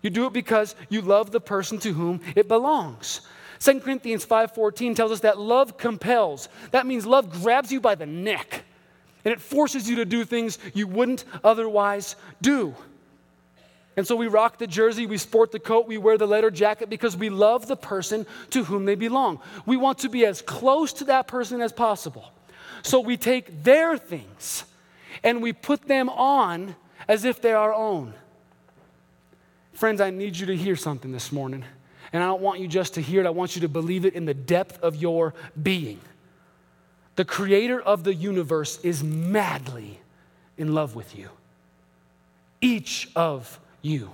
You 0.07 0.11
do 0.11 0.25
it 0.25 0.31
because 0.31 0.73
you 0.87 1.01
love 1.01 1.31
the 1.31 1.41
person 1.41 1.79
to 1.79 1.91
whom 1.91 2.21
it 2.33 2.47
belongs. 2.47 3.19
2 3.59 3.81
Corinthians 3.81 4.25
5:14 4.25 4.95
tells 4.95 5.11
us 5.11 5.19
that 5.19 5.37
love 5.37 5.77
compels. 5.77 6.47
That 6.71 6.85
means 6.87 7.05
love 7.05 7.29
grabs 7.29 7.73
you 7.73 7.81
by 7.81 7.95
the 7.95 8.05
neck 8.05 8.63
and 9.25 9.33
it 9.33 9.41
forces 9.41 9.89
you 9.89 9.97
to 9.97 10.05
do 10.05 10.23
things 10.23 10.59
you 10.73 10.87
wouldn't 10.87 11.25
otherwise 11.43 12.15
do. 12.41 12.73
And 13.97 14.07
so 14.07 14.15
we 14.15 14.29
rock 14.29 14.59
the 14.59 14.67
jersey, 14.67 15.05
we 15.05 15.17
sport 15.17 15.51
the 15.51 15.59
coat, 15.59 15.87
we 15.87 15.97
wear 15.97 16.17
the 16.17 16.25
leather 16.25 16.51
jacket 16.51 16.89
because 16.89 17.17
we 17.17 17.27
love 17.29 17.67
the 17.67 17.75
person 17.75 18.25
to 18.51 18.63
whom 18.63 18.85
they 18.85 18.95
belong. 18.95 19.41
We 19.65 19.75
want 19.75 19.97
to 19.99 20.09
be 20.09 20.25
as 20.25 20.41
close 20.41 20.93
to 20.93 21.03
that 21.05 21.27
person 21.27 21.59
as 21.59 21.73
possible. 21.73 22.31
So 22.81 23.01
we 23.01 23.17
take 23.17 23.61
their 23.61 23.97
things 23.97 24.63
and 25.21 25.41
we 25.41 25.51
put 25.51 25.85
them 25.85 26.07
on 26.07 26.77
as 27.09 27.25
if 27.25 27.41
they're 27.41 27.57
our 27.57 27.73
own. 27.73 28.13
Friends, 29.77 30.01
I 30.01 30.09
need 30.09 30.35
you 30.35 30.47
to 30.47 30.57
hear 30.57 30.75
something 30.75 31.11
this 31.11 31.31
morning. 31.31 31.63
And 32.11 32.23
I 32.23 32.25
don't 32.25 32.41
want 32.41 32.59
you 32.59 32.67
just 32.67 32.95
to 32.95 33.01
hear 33.01 33.21
it, 33.21 33.27
I 33.27 33.29
want 33.29 33.55
you 33.55 33.61
to 33.61 33.69
believe 33.69 34.05
it 34.05 34.15
in 34.15 34.25
the 34.25 34.33
depth 34.33 34.81
of 34.81 34.95
your 34.95 35.35
being. 35.61 35.99
The 37.15 37.23
creator 37.23 37.79
of 37.79 38.03
the 38.03 38.15
universe 38.15 38.79
is 38.81 39.03
madly 39.03 39.99
in 40.57 40.73
love 40.73 40.95
with 40.95 41.15
you. 41.15 41.29
Each 42.59 43.07
of 43.15 43.59
you. 43.83 44.09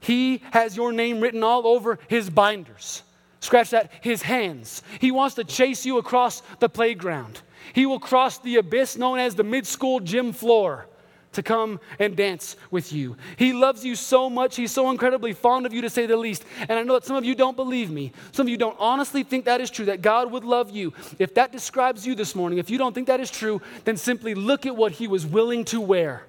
He 0.00 0.42
has 0.50 0.76
your 0.76 0.90
name 0.90 1.20
written 1.20 1.44
all 1.44 1.64
over 1.64 2.00
his 2.08 2.28
binders. 2.28 3.04
Scratch 3.38 3.70
that, 3.70 3.92
his 4.00 4.22
hands. 4.22 4.82
He 5.00 5.12
wants 5.12 5.36
to 5.36 5.44
chase 5.44 5.86
you 5.86 5.98
across 5.98 6.42
the 6.58 6.68
playground. 6.68 7.40
He 7.72 7.86
will 7.86 8.00
cross 8.00 8.38
the 8.38 8.56
abyss 8.56 8.96
known 8.96 9.20
as 9.20 9.36
the 9.36 9.44
mid 9.44 9.64
school 9.64 10.00
gym 10.00 10.32
floor 10.32 10.88
to 11.32 11.42
come 11.42 11.78
and 11.98 12.16
dance 12.16 12.56
with 12.70 12.92
you. 12.92 13.16
He 13.36 13.52
loves 13.52 13.84
you 13.84 13.94
so 13.94 14.30
much. 14.30 14.56
He's 14.56 14.72
so 14.72 14.90
incredibly 14.90 15.32
fond 15.32 15.66
of 15.66 15.72
you, 15.72 15.82
to 15.82 15.90
say 15.90 16.06
the 16.06 16.16
least. 16.16 16.44
And 16.60 16.72
I 16.72 16.82
know 16.82 16.94
that 16.94 17.04
some 17.04 17.16
of 17.16 17.24
you 17.24 17.34
don't 17.34 17.56
believe 17.56 17.90
me. 17.90 18.12
Some 18.32 18.46
of 18.46 18.50
you 18.50 18.56
don't 18.56 18.76
honestly 18.78 19.22
think 19.22 19.44
that 19.44 19.60
is 19.60 19.70
true, 19.70 19.84
that 19.86 20.02
God 20.02 20.32
would 20.32 20.44
love 20.44 20.70
you. 20.70 20.92
If 21.18 21.34
that 21.34 21.52
describes 21.52 22.06
you 22.06 22.14
this 22.14 22.34
morning, 22.34 22.58
if 22.58 22.70
you 22.70 22.78
don't 22.78 22.94
think 22.94 23.06
that 23.08 23.20
is 23.20 23.30
true, 23.30 23.60
then 23.84 23.96
simply 23.96 24.34
look 24.34 24.66
at 24.66 24.74
what 24.74 24.92
He 24.92 25.06
was 25.06 25.26
willing 25.26 25.64
to 25.66 25.80
wear. 25.80 26.24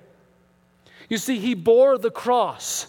You 1.09 1.17
see, 1.17 1.39
he 1.39 1.55
bore 1.55 1.97
the 1.97 2.11
cross, 2.11 2.85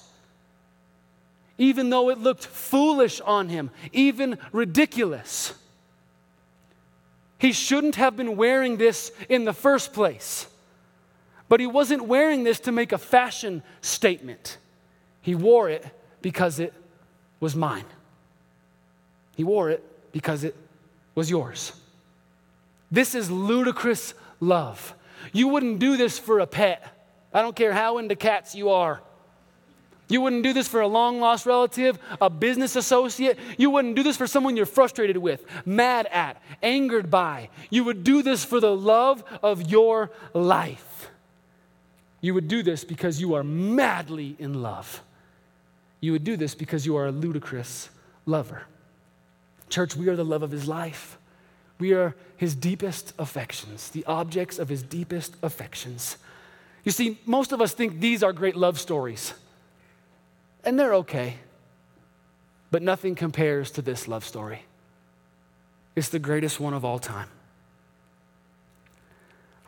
even 1.57 1.91
though 1.91 2.11
it 2.11 2.19
looked 2.19 2.47
foolish 2.47 3.21
on 3.23 3.49
him, 3.49 3.71
even 3.93 4.39
ridiculous. 4.53 5.55
He 7.39 7.53
shouldn't 7.53 7.97
have 7.97 8.17
been 8.17 8.37
wearing 8.37 8.77
this 8.77 9.11
in 9.31 9.45
the 9.45 9.55
first 9.55 9.95
place. 9.95 10.47
But 11.51 11.59
he 11.59 11.67
wasn't 11.67 12.07
wearing 12.07 12.45
this 12.45 12.61
to 12.61 12.73
make 12.73 12.93
a 12.93 12.99
fashion 12.99 13.65
statement. 13.81 14.57
He 15.21 15.35
wore 15.35 15.69
it 15.69 15.85
because 16.23 16.61
it 16.61 16.73
was 17.41 17.57
mine. 17.57 17.85
He 19.37 19.43
wore 19.43 19.69
it 19.69 19.85
because 20.13 20.45
it 20.45 20.55
was 21.17 21.29
yours. 21.29 21.73
This 22.89 23.17
is 23.17 23.33
ludicrous 23.33 24.15
love. 24.39 24.95
You 25.33 25.49
wouldn't 25.49 25.81
do 25.81 25.97
this 25.97 26.21
for 26.21 26.39
a 26.39 26.47
pet. 26.47 26.97
I 27.35 27.43
don't 27.43 27.57
care 27.57 27.73
how 27.73 27.99
into 27.99 28.15
cats 28.15 28.55
you 28.55 28.71
are. 28.71 29.01
You 30.07 30.21
wouldn't 30.21 30.45
do 30.45 30.53
this 30.53 30.69
for 30.69 30.81
a 30.81 30.87
long 30.87 31.19
lost 31.19 31.47
relative, 31.47 31.99
a 32.21 32.31
business 32.31 32.77
associate. 32.77 33.41
You 33.59 33.71
wouldn't 33.71 33.97
do 33.97 34.05
this 34.05 34.17
for 34.17 34.29
someone 34.29 34.57
you're 34.57 34.67
frustrated 34.67 35.17
with, 35.17 35.45
mad 35.67 36.07
at, 36.13 36.41
angered 36.63 37.11
by. 37.11 37.49
You 37.71 37.83
would 37.85 38.05
do 38.05 38.23
this 38.23 38.45
for 38.45 38.61
the 38.61 38.75
love 38.75 39.25
of 39.43 39.69
your 39.69 40.13
life. 40.33 41.11
You 42.21 42.35
would 42.35 42.49
do 42.49 42.63
this 42.63 42.85
because 42.85 43.21
you 43.21 43.35
are 43.35 43.43
madly 43.43 44.37
in 44.39 44.63
love. 44.63 45.03
You 46.01 46.13
would 46.13 46.25
do 46.25 46.37
this 46.37 46.55
because 46.55 46.87
you 46.87 46.97
are 46.97 47.07
a 47.07 47.13
ludicrous 47.13 47.91
lover. 48.27 48.63
Church, 49.69 49.97
we 49.97 50.09
are 50.09 50.17
the 50.17 50.25
love 50.25 50.43
of 50.43 50.51
his 50.51 50.67
life. 50.69 51.19
We 51.79 51.95
are 51.95 52.15
his 52.37 52.55
deepest 52.55 53.15
affections, 53.19 53.89
the 53.91 54.05
objects 54.05 54.59
of 54.59 54.69
his 54.69 54.83
deepest 54.83 55.35
affections. 55.43 56.19
You 56.85 56.93
see, 56.93 57.19
most 57.25 57.53
of 57.53 57.61
us 57.61 57.73
think 57.73 58.01
these 58.01 58.23
are 58.23 58.33
great 58.33 58.57
love 58.57 58.79
stories, 58.79 59.35
and 60.65 60.79
they're 60.79 60.95
okay, 60.95 61.37
but 62.71 62.83
nothing 62.83 63.15
compares 63.15 63.71
to 63.73 63.83
this 63.83 64.09
love 64.09 64.25
story. 64.25 64.65
It's 65.97 66.09
the 66.09 66.19
greatest 66.19 66.61
one 66.61 66.75
of 66.75 66.85
all 66.85 66.99
time. 66.99 67.29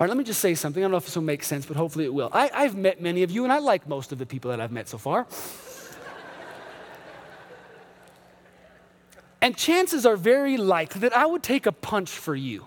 All 0.02 0.06
right, 0.06 0.10
let 0.10 0.18
me 0.18 0.24
just 0.24 0.40
say 0.40 0.56
something. 0.56 0.82
I 0.82 0.84
don't 0.84 0.90
know 0.90 0.96
if 0.96 1.04
this 1.04 1.14
will 1.14 1.22
make 1.22 1.44
sense, 1.44 1.64
but 1.64 1.76
hopefully 1.76 2.04
it 2.04 2.12
will. 2.12 2.28
I, 2.32 2.64
have 2.64 2.74
met 2.74 3.00
many 3.00 3.22
of 3.22 3.30
you, 3.30 3.44
and 3.44 3.52
I 3.52 3.60
like 3.60 3.86
most 3.86 4.10
of 4.10 4.18
the 4.18 4.26
people 4.26 4.50
that 4.50 4.60
I've 4.60 4.72
met 4.72 4.88
so 4.88 4.98
far. 4.98 5.28
and 9.40 9.56
chances 9.56 10.04
are 10.04 10.16
very 10.16 10.56
likely 10.56 11.02
that 11.02 11.16
I 11.16 11.24
would 11.24 11.44
take 11.44 11.66
a 11.66 11.72
punch 11.72 12.10
for 12.10 12.34
you. 12.34 12.66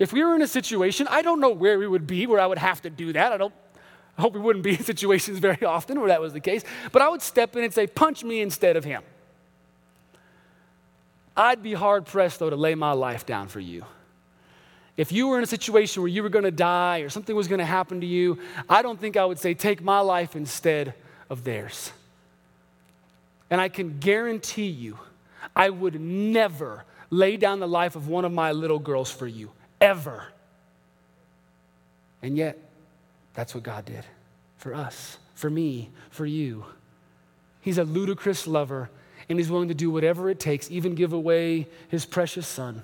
If 0.00 0.12
we 0.12 0.24
were 0.24 0.34
in 0.34 0.42
a 0.42 0.48
situation, 0.48 1.06
I 1.08 1.22
don't 1.22 1.38
know 1.38 1.50
where 1.50 1.78
we 1.78 1.86
would 1.86 2.04
be 2.04 2.26
where 2.26 2.40
I 2.40 2.46
would 2.46 2.58
have 2.58 2.82
to 2.82 2.90
do 2.90 3.12
that. 3.12 3.30
I 3.30 3.36
don't 3.36 3.54
I 4.18 4.22
hope 4.22 4.34
we 4.34 4.40
wouldn't 4.40 4.64
be 4.64 4.70
in 4.70 4.82
situations 4.82 5.38
very 5.38 5.64
often 5.64 6.00
where 6.00 6.08
that 6.08 6.20
was 6.20 6.32
the 6.32 6.40
case. 6.40 6.64
But 6.90 7.00
I 7.00 7.08
would 7.08 7.22
step 7.22 7.54
in 7.54 7.62
and 7.62 7.72
say, 7.72 7.86
punch 7.86 8.24
me 8.24 8.40
instead 8.40 8.76
of 8.76 8.82
him. 8.82 9.04
I'd 11.36 11.62
be 11.62 11.74
hard 11.74 12.06
pressed, 12.06 12.40
though, 12.40 12.50
to 12.50 12.56
lay 12.56 12.74
my 12.74 12.90
life 12.90 13.24
down 13.24 13.46
for 13.46 13.60
you. 13.60 13.84
If 14.96 15.12
you 15.12 15.28
were 15.28 15.36
in 15.36 15.44
a 15.44 15.46
situation 15.46 16.02
where 16.02 16.08
you 16.08 16.22
were 16.22 16.30
going 16.30 16.44
to 16.44 16.50
die 16.50 17.00
or 17.00 17.10
something 17.10 17.36
was 17.36 17.48
going 17.48 17.58
to 17.58 17.66
happen 17.66 18.00
to 18.00 18.06
you, 18.06 18.38
I 18.68 18.80
don't 18.82 18.98
think 18.98 19.16
I 19.16 19.24
would 19.24 19.38
say, 19.38 19.52
take 19.52 19.82
my 19.82 20.00
life 20.00 20.34
instead 20.34 20.94
of 21.28 21.44
theirs. 21.44 21.92
And 23.50 23.60
I 23.60 23.68
can 23.68 23.98
guarantee 23.98 24.68
you, 24.68 24.98
I 25.54 25.70
would 25.70 26.00
never 26.00 26.84
lay 27.10 27.36
down 27.36 27.60
the 27.60 27.68
life 27.68 27.94
of 27.94 28.08
one 28.08 28.24
of 28.24 28.32
my 28.32 28.52
little 28.52 28.78
girls 28.78 29.10
for 29.10 29.26
you, 29.26 29.50
ever. 29.80 30.24
And 32.22 32.36
yet, 32.36 32.58
that's 33.34 33.54
what 33.54 33.62
God 33.62 33.84
did 33.84 34.04
for 34.56 34.74
us, 34.74 35.18
for 35.34 35.50
me, 35.50 35.90
for 36.10 36.26
you. 36.26 36.64
He's 37.60 37.78
a 37.78 37.84
ludicrous 37.84 38.46
lover, 38.46 38.90
and 39.28 39.38
He's 39.38 39.50
willing 39.50 39.68
to 39.68 39.74
do 39.74 39.90
whatever 39.90 40.30
it 40.30 40.40
takes, 40.40 40.70
even 40.70 40.94
give 40.94 41.12
away 41.12 41.68
His 41.88 42.06
precious 42.06 42.46
Son, 42.46 42.82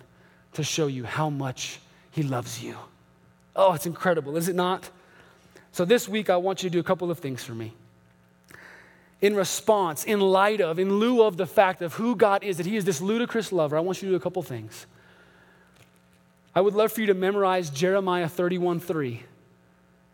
to 0.53 0.63
show 0.63 0.87
you 0.87 1.05
how 1.05 1.31
much 1.31 1.81
He 2.13 2.23
loves 2.23 2.63
you. 2.63 2.77
Oh, 3.57 3.73
it's 3.73 3.87
incredible, 3.87 4.37
is 4.37 4.49
it 4.49 4.55
not? 4.55 4.89
So, 5.73 5.85
this 5.85 6.09
week, 6.09 6.31
I 6.31 6.37
want 6.37 6.63
you 6.63 6.71
to 6.71 6.73
do 6.73 6.81
a 6.81 6.85
couple 6.85 7.11
of 7.11 7.19
things 7.19 7.43
for 7.43 7.55
me. 7.55 7.73
In 9.21 9.35
response, 9.35 10.05
in 10.05 10.21
light 10.21 10.61
of, 10.61 10.79
in 10.79 10.95
lieu 10.95 11.23
of 11.23 11.37
the 11.37 11.47
fact 11.47 11.81
of 11.81 11.95
who 11.95 12.15
God 12.15 12.45
is, 12.45 12.59
that 12.59 12.67
He 12.67 12.77
is 12.77 12.85
this 12.85 13.01
ludicrous 13.01 13.53
lover, 13.53 13.77
I 13.77 13.81
want 13.81 14.03
you 14.03 14.09
to 14.09 14.13
do 14.13 14.17
a 14.17 14.21
couple 14.21 14.43
things. 14.43 14.87
I 16.55 16.61
would 16.61 16.75
love 16.75 16.93
for 16.93 17.01
you 17.01 17.07
to 17.07 17.15
memorize 17.15 17.71
Jeremiah 17.71 18.29
31 18.29 18.81
3. 18.81 19.23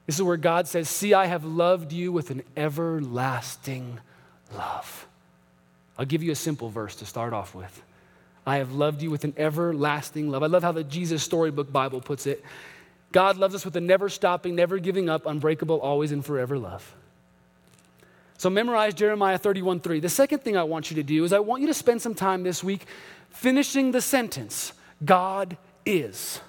This 0.07 0.17
is 0.17 0.23
where 0.23 0.37
God 0.37 0.69
says, 0.69 0.89
See, 0.89 1.13
I 1.13 1.27
have 1.27 1.45
loved 1.45 1.93
you 1.93 2.13
with 2.13 2.31
an 2.31 2.43
everlasting 2.57 3.99
love. 4.55 5.07
I'll 5.99 6.07
give 6.07 6.23
you 6.23 6.31
a 6.31 6.37
simple 6.37 6.71
verse 6.71 6.95
to 6.97 7.07
start 7.07 7.33
off 7.33 7.55
with. 7.55 7.83
I 8.49 8.59
have 8.59 8.73
loved 8.73 9.03
you 9.03 9.11
with 9.11 9.25
an 9.25 9.35
everlasting 9.37 10.31
love. 10.31 10.43
I 10.43 10.47
love 10.47 10.63
how 10.63 10.73
the 10.73 10.83
Jesus 10.83 11.23
Storybook 11.23 11.71
Bible 11.71 12.01
puts 12.01 12.27
it. 12.27 12.43
God 13.13 13.37
loves 13.37 13.55
us 13.55 13.65
with 13.65 13.77
a 13.77 13.81
never 13.81 14.09
stopping, 14.09 14.55
never 14.55 14.79
giving 14.79 15.09
up, 15.09 15.27
unbreakable, 15.27 15.81
always 15.81 16.13
and 16.13 16.25
forever 16.25 16.59
love. 16.59 16.95
So 18.39 18.49
memorize 18.49 18.95
Jeremiah 18.95 19.37
31 19.37 19.81
3. 19.81 20.01
The 20.01 20.09
second 20.09 20.41
thing 20.41 20.57
I 20.57 20.63
want 20.63 20.91
you 20.91 20.97
to 20.97 21.03
do 21.03 21.25
is 21.25 21.33
I 21.33 21.41
want 21.41 21.61
you 21.61 21.67
to 21.69 21.75
spend 21.75 22.01
some 22.01 22.15
time 22.15 22.43
this 22.43 22.63
week 22.63 22.87
finishing 23.31 23.93
the 23.93 24.01
sentence 24.01 24.73
God 25.05 25.57
is. 25.85 26.41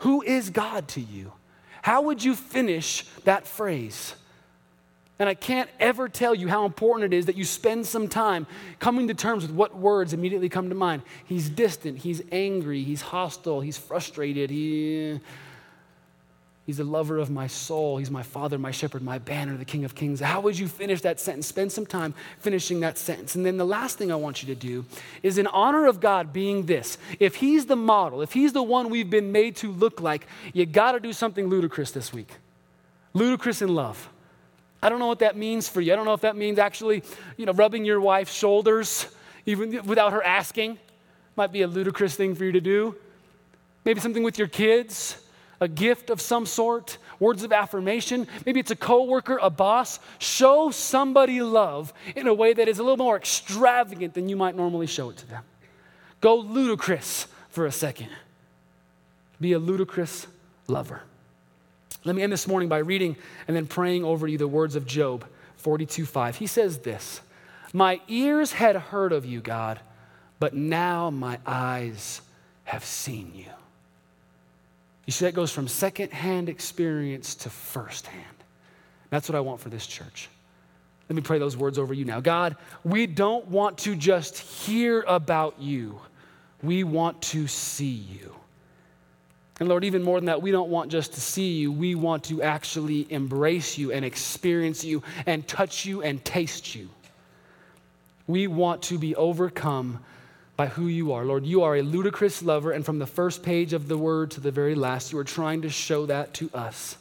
Who 0.00 0.22
is 0.22 0.50
God 0.50 0.88
to 0.88 1.00
you? 1.00 1.32
How 1.82 2.02
would 2.02 2.22
you 2.22 2.34
finish 2.36 3.04
that 3.24 3.46
phrase? 3.46 4.14
And 5.20 5.28
I 5.28 5.34
can't 5.34 5.70
ever 5.78 6.08
tell 6.08 6.34
you 6.34 6.48
how 6.48 6.64
important 6.64 7.12
it 7.12 7.16
is 7.16 7.26
that 7.26 7.36
you 7.36 7.44
spend 7.44 7.86
some 7.86 8.08
time 8.08 8.46
coming 8.80 9.06
to 9.06 9.14
terms 9.14 9.42
with 9.42 9.52
what 9.52 9.76
words 9.76 10.12
immediately 10.12 10.48
come 10.48 10.70
to 10.70 10.74
mind. 10.74 11.02
He's 11.24 11.48
distant, 11.48 11.98
he's 11.98 12.22
angry, 12.32 12.82
he's 12.82 13.02
hostile, 13.02 13.60
he's 13.60 13.78
frustrated, 13.78 14.50
he 14.50 15.20
He's 16.70 16.76
the 16.76 16.84
lover 16.84 17.18
of 17.18 17.30
my 17.30 17.48
soul. 17.48 17.96
He's 17.96 18.12
my 18.12 18.22
father, 18.22 18.56
my 18.56 18.70
shepherd, 18.70 19.02
my 19.02 19.18
banner, 19.18 19.56
the 19.56 19.64
king 19.64 19.84
of 19.84 19.96
kings. 19.96 20.20
How 20.20 20.40
would 20.42 20.56
you 20.56 20.68
finish 20.68 21.00
that 21.00 21.18
sentence? 21.18 21.48
Spend 21.48 21.72
some 21.72 21.84
time 21.84 22.14
finishing 22.38 22.78
that 22.78 22.96
sentence. 22.96 23.34
And 23.34 23.44
then 23.44 23.56
the 23.56 23.66
last 23.66 23.98
thing 23.98 24.12
I 24.12 24.14
want 24.14 24.40
you 24.40 24.54
to 24.54 24.60
do 24.60 24.84
is, 25.24 25.36
in 25.36 25.48
honor 25.48 25.86
of 25.86 25.98
God 25.98 26.32
being 26.32 26.66
this, 26.66 26.96
if 27.18 27.34
He's 27.34 27.66
the 27.66 27.74
model, 27.74 28.22
if 28.22 28.34
He's 28.34 28.52
the 28.52 28.62
one 28.62 28.88
we've 28.88 29.10
been 29.10 29.32
made 29.32 29.56
to 29.56 29.72
look 29.72 30.00
like, 30.00 30.28
you 30.52 30.64
got 30.64 30.92
to 30.92 31.00
do 31.00 31.12
something 31.12 31.48
ludicrous 31.48 31.90
this 31.90 32.12
week. 32.12 32.28
Ludicrous 33.14 33.62
in 33.62 33.74
love. 33.74 34.08
I 34.82 34.88
don't 34.88 34.98
know 34.98 35.06
what 35.06 35.18
that 35.20 35.36
means 35.36 35.68
for 35.68 35.80
you. 35.80 35.92
I 35.92 35.96
don't 35.96 36.04
know 36.04 36.14
if 36.14 36.22
that 36.22 36.36
means 36.36 36.58
actually, 36.58 37.02
you 37.36 37.46
know, 37.46 37.52
rubbing 37.52 37.84
your 37.84 38.00
wife's 38.00 38.32
shoulders 38.32 39.06
even 39.46 39.84
without 39.86 40.12
her 40.12 40.22
asking. 40.22 40.78
Might 41.36 41.52
be 41.52 41.62
a 41.62 41.66
ludicrous 41.66 42.14
thing 42.14 42.34
for 42.34 42.44
you 42.44 42.52
to 42.52 42.60
do. 42.60 42.94
Maybe 43.84 44.00
something 44.00 44.22
with 44.22 44.38
your 44.38 44.48
kids 44.48 45.16
a 45.60 45.68
gift 45.68 46.08
of 46.10 46.20
some 46.20 46.46
sort, 46.46 46.96
words 47.18 47.42
of 47.42 47.52
affirmation. 47.52 48.26
Maybe 48.46 48.60
it's 48.60 48.70
a 48.70 48.76
coworker, 48.76 49.38
a 49.42 49.50
boss. 49.50 50.00
Show 50.18 50.70
somebody 50.70 51.42
love 51.42 51.92
in 52.16 52.26
a 52.26 52.34
way 52.34 52.54
that 52.54 52.66
is 52.66 52.78
a 52.78 52.82
little 52.82 52.96
more 52.96 53.16
extravagant 53.16 54.14
than 54.14 54.28
you 54.28 54.36
might 54.36 54.56
normally 54.56 54.86
show 54.86 55.10
it 55.10 55.18
to 55.18 55.26
them. 55.26 55.44
Go 56.20 56.36
ludicrous 56.36 57.26
for 57.50 57.66
a 57.66 57.72
second. 57.72 58.08
Be 59.40 59.52
a 59.52 59.58
ludicrous 59.58 60.26
lover. 60.66 61.02
Let 62.04 62.16
me 62.16 62.22
end 62.22 62.32
this 62.32 62.48
morning 62.48 62.68
by 62.68 62.78
reading 62.78 63.16
and 63.46 63.56
then 63.56 63.66
praying 63.66 64.04
over 64.04 64.26
you 64.26 64.38
the 64.38 64.48
words 64.48 64.76
of 64.76 64.86
Job 64.86 65.26
42 65.56 66.06
5. 66.06 66.36
He 66.36 66.46
says 66.46 66.78
this 66.78 67.20
My 67.72 68.00
ears 68.08 68.52
had 68.52 68.76
heard 68.76 69.12
of 69.12 69.26
you, 69.26 69.40
God, 69.40 69.80
but 70.38 70.54
now 70.54 71.10
my 71.10 71.38
eyes 71.46 72.22
have 72.64 72.84
seen 72.84 73.32
you. 73.34 73.50
You 75.06 75.12
see, 75.12 75.24
that 75.24 75.34
goes 75.34 75.52
from 75.52 75.68
secondhand 75.68 76.48
experience 76.48 77.34
to 77.36 77.50
firsthand. 77.50 78.24
That's 79.10 79.28
what 79.28 79.34
I 79.34 79.40
want 79.40 79.60
for 79.60 79.68
this 79.68 79.86
church. 79.86 80.28
Let 81.08 81.16
me 81.16 81.22
pray 81.22 81.40
those 81.40 81.56
words 81.56 81.78
over 81.78 81.92
you 81.92 82.04
now. 82.04 82.20
God, 82.20 82.56
we 82.84 83.06
don't 83.08 83.44
want 83.48 83.78
to 83.78 83.96
just 83.96 84.38
hear 84.38 85.02
about 85.02 85.60
you, 85.60 86.00
we 86.62 86.84
want 86.84 87.20
to 87.22 87.46
see 87.48 87.86
you. 87.86 88.39
And 89.60 89.68
Lord, 89.68 89.84
even 89.84 90.02
more 90.02 90.18
than 90.18 90.26
that, 90.26 90.40
we 90.40 90.50
don't 90.50 90.70
want 90.70 90.90
just 90.90 91.12
to 91.14 91.20
see 91.20 91.58
you, 91.58 91.70
we 91.70 91.94
want 91.94 92.24
to 92.24 92.42
actually 92.42 93.06
embrace 93.12 93.76
you 93.76 93.92
and 93.92 94.04
experience 94.06 94.82
you 94.82 95.02
and 95.26 95.46
touch 95.46 95.84
you 95.84 96.02
and 96.02 96.24
taste 96.24 96.74
you. 96.74 96.88
We 98.26 98.46
want 98.46 98.82
to 98.84 98.98
be 98.98 99.14
overcome 99.14 100.02
by 100.56 100.66
who 100.66 100.86
you 100.88 101.12
are. 101.12 101.24
Lord, 101.26 101.44
you 101.44 101.62
are 101.62 101.76
a 101.76 101.82
ludicrous 101.82 102.42
lover, 102.42 102.72
and 102.72 102.84
from 102.84 102.98
the 102.98 103.06
first 103.06 103.42
page 103.42 103.72
of 103.74 103.86
the 103.86 103.98
word 103.98 104.30
to 104.32 104.40
the 104.40 104.50
very 104.50 104.74
last, 104.74 105.12
you 105.12 105.18
are 105.18 105.24
trying 105.24 105.62
to 105.62 105.70
show 105.70 106.06
that 106.06 106.32
to 106.34 106.50
us. 106.54 106.96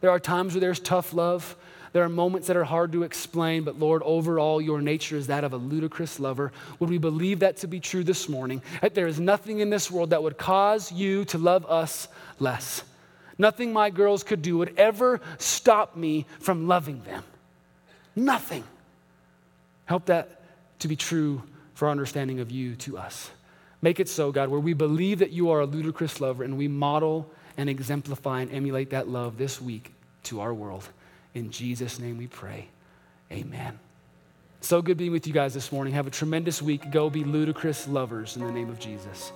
There 0.00 0.10
are 0.10 0.20
times 0.20 0.54
where 0.54 0.60
there's 0.60 0.80
tough 0.80 1.12
love. 1.12 1.54
There 1.92 2.04
are 2.04 2.08
moments 2.08 2.46
that 2.46 2.56
are 2.56 2.64
hard 2.64 2.92
to 2.92 3.02
explain, 3.02 3.64
but 3.64 3.78
Lord, 3.78 4.02
overall, 4.04 4.60
your 4.60 4.80
nature 4.80 5.16
is 5.16 5.26
that 5.26 5.42
of 5.42 5.52
a 5.52 5.56
ludicrous 5.56 6.20
lover. 6.20 6.52
Would 6.78 6.88
we 6.88 6.98
believe 6.98 7.40
that 7.40 7.58
to 7.58 7.66
be 7.66 7.80
true 7.80 8.04
this 8.04 8.28
morning? 8.28 8.62
That 8.80 8.94
there 8.94 9.08
is 9.08 9.18
nothing 9.18 9.58
in 9.58 9.70
this 9.70 9.90
world 9.90 10.10
that 10.10 10.22
would 10.22 10.38
cause 10.38 10.92
you 10.92 11.24
to 11.26 11.38
love 11.38 11.66
us 11.66 12.06
less. 12.38 12.84
Nothing 13.38 13.72
my 13.72 13.90
girls 13.90 14.22
could 14.22 14.42
do 14.42 14.58
would 14.58 14.78
ever 14.78 15.20
stop 15.38 15.96
me 15.96 16.26
from 16.38 16.68
loving 16.68 17.02
them. 17.02 17.24
Nothing. 18.14 18.62
Help 19.86 20.06
that 20.06 20.42
to 20.80 20.88
be 20.88 20.94
true 20.94 21.42
for 21.74 21.86
our 21.86 21.90
understanding 21.90 22.40
of 22.40 22.50
you 22.50 22.76
to 22.76 22.98
us. 22.98 23.30
Make 23.82 23.98
it 23.98 24.08
so, 24.08 24.30
God, 24.30 24.50
where 24.50 24.60
we 24.60 24.74
believe 24.74 25.20
that 25.20 25.30
you 25.30 25.50
are 25.50 25.60
a 25.60 25.66
ludicrous 25.66 26.20
lover 26.20 26.44
and 26.44 26.58
we 26.58 26.68
model 26.68 27.30
and 27.56 27.68
exemplify 27.68 28.42
and 28.42 28.52
emulate 28.52 28.90
that 28.90 29.08
love 29.08 29.38
this 29.38 29.60
week 29.60 29.92
to 30.24 30.40
our 30.40 30.52
world. 30.52 30.86
In 31.34 31.50
Jesus' 31.50 31.98
name 31.98 32.18
we 32.18 32.26
pray. 32.26 32.68
Amen. 33.30 33.78
So 34.60 34.82
good 34.82 34.96
being 34.96 35.12
with 35.12 35.26
you 35.26 35.32
guys 35.32 35.54
this 35.54 35.72
morning. 35.72 35.94
Have 35.94 36.06
a 36.06 36.10
tremendous 36.10 36.60
week. 36.60 36.90
Go 36.90 37.08
be 37.08 37.24
ludicrous 37.24 37.88
lovers 37.88 38.36
in 38.36 38.44
the 38.44 38.52
name 38.52 38.68
of 38.68 38.78
Jesus. 38.78 39.28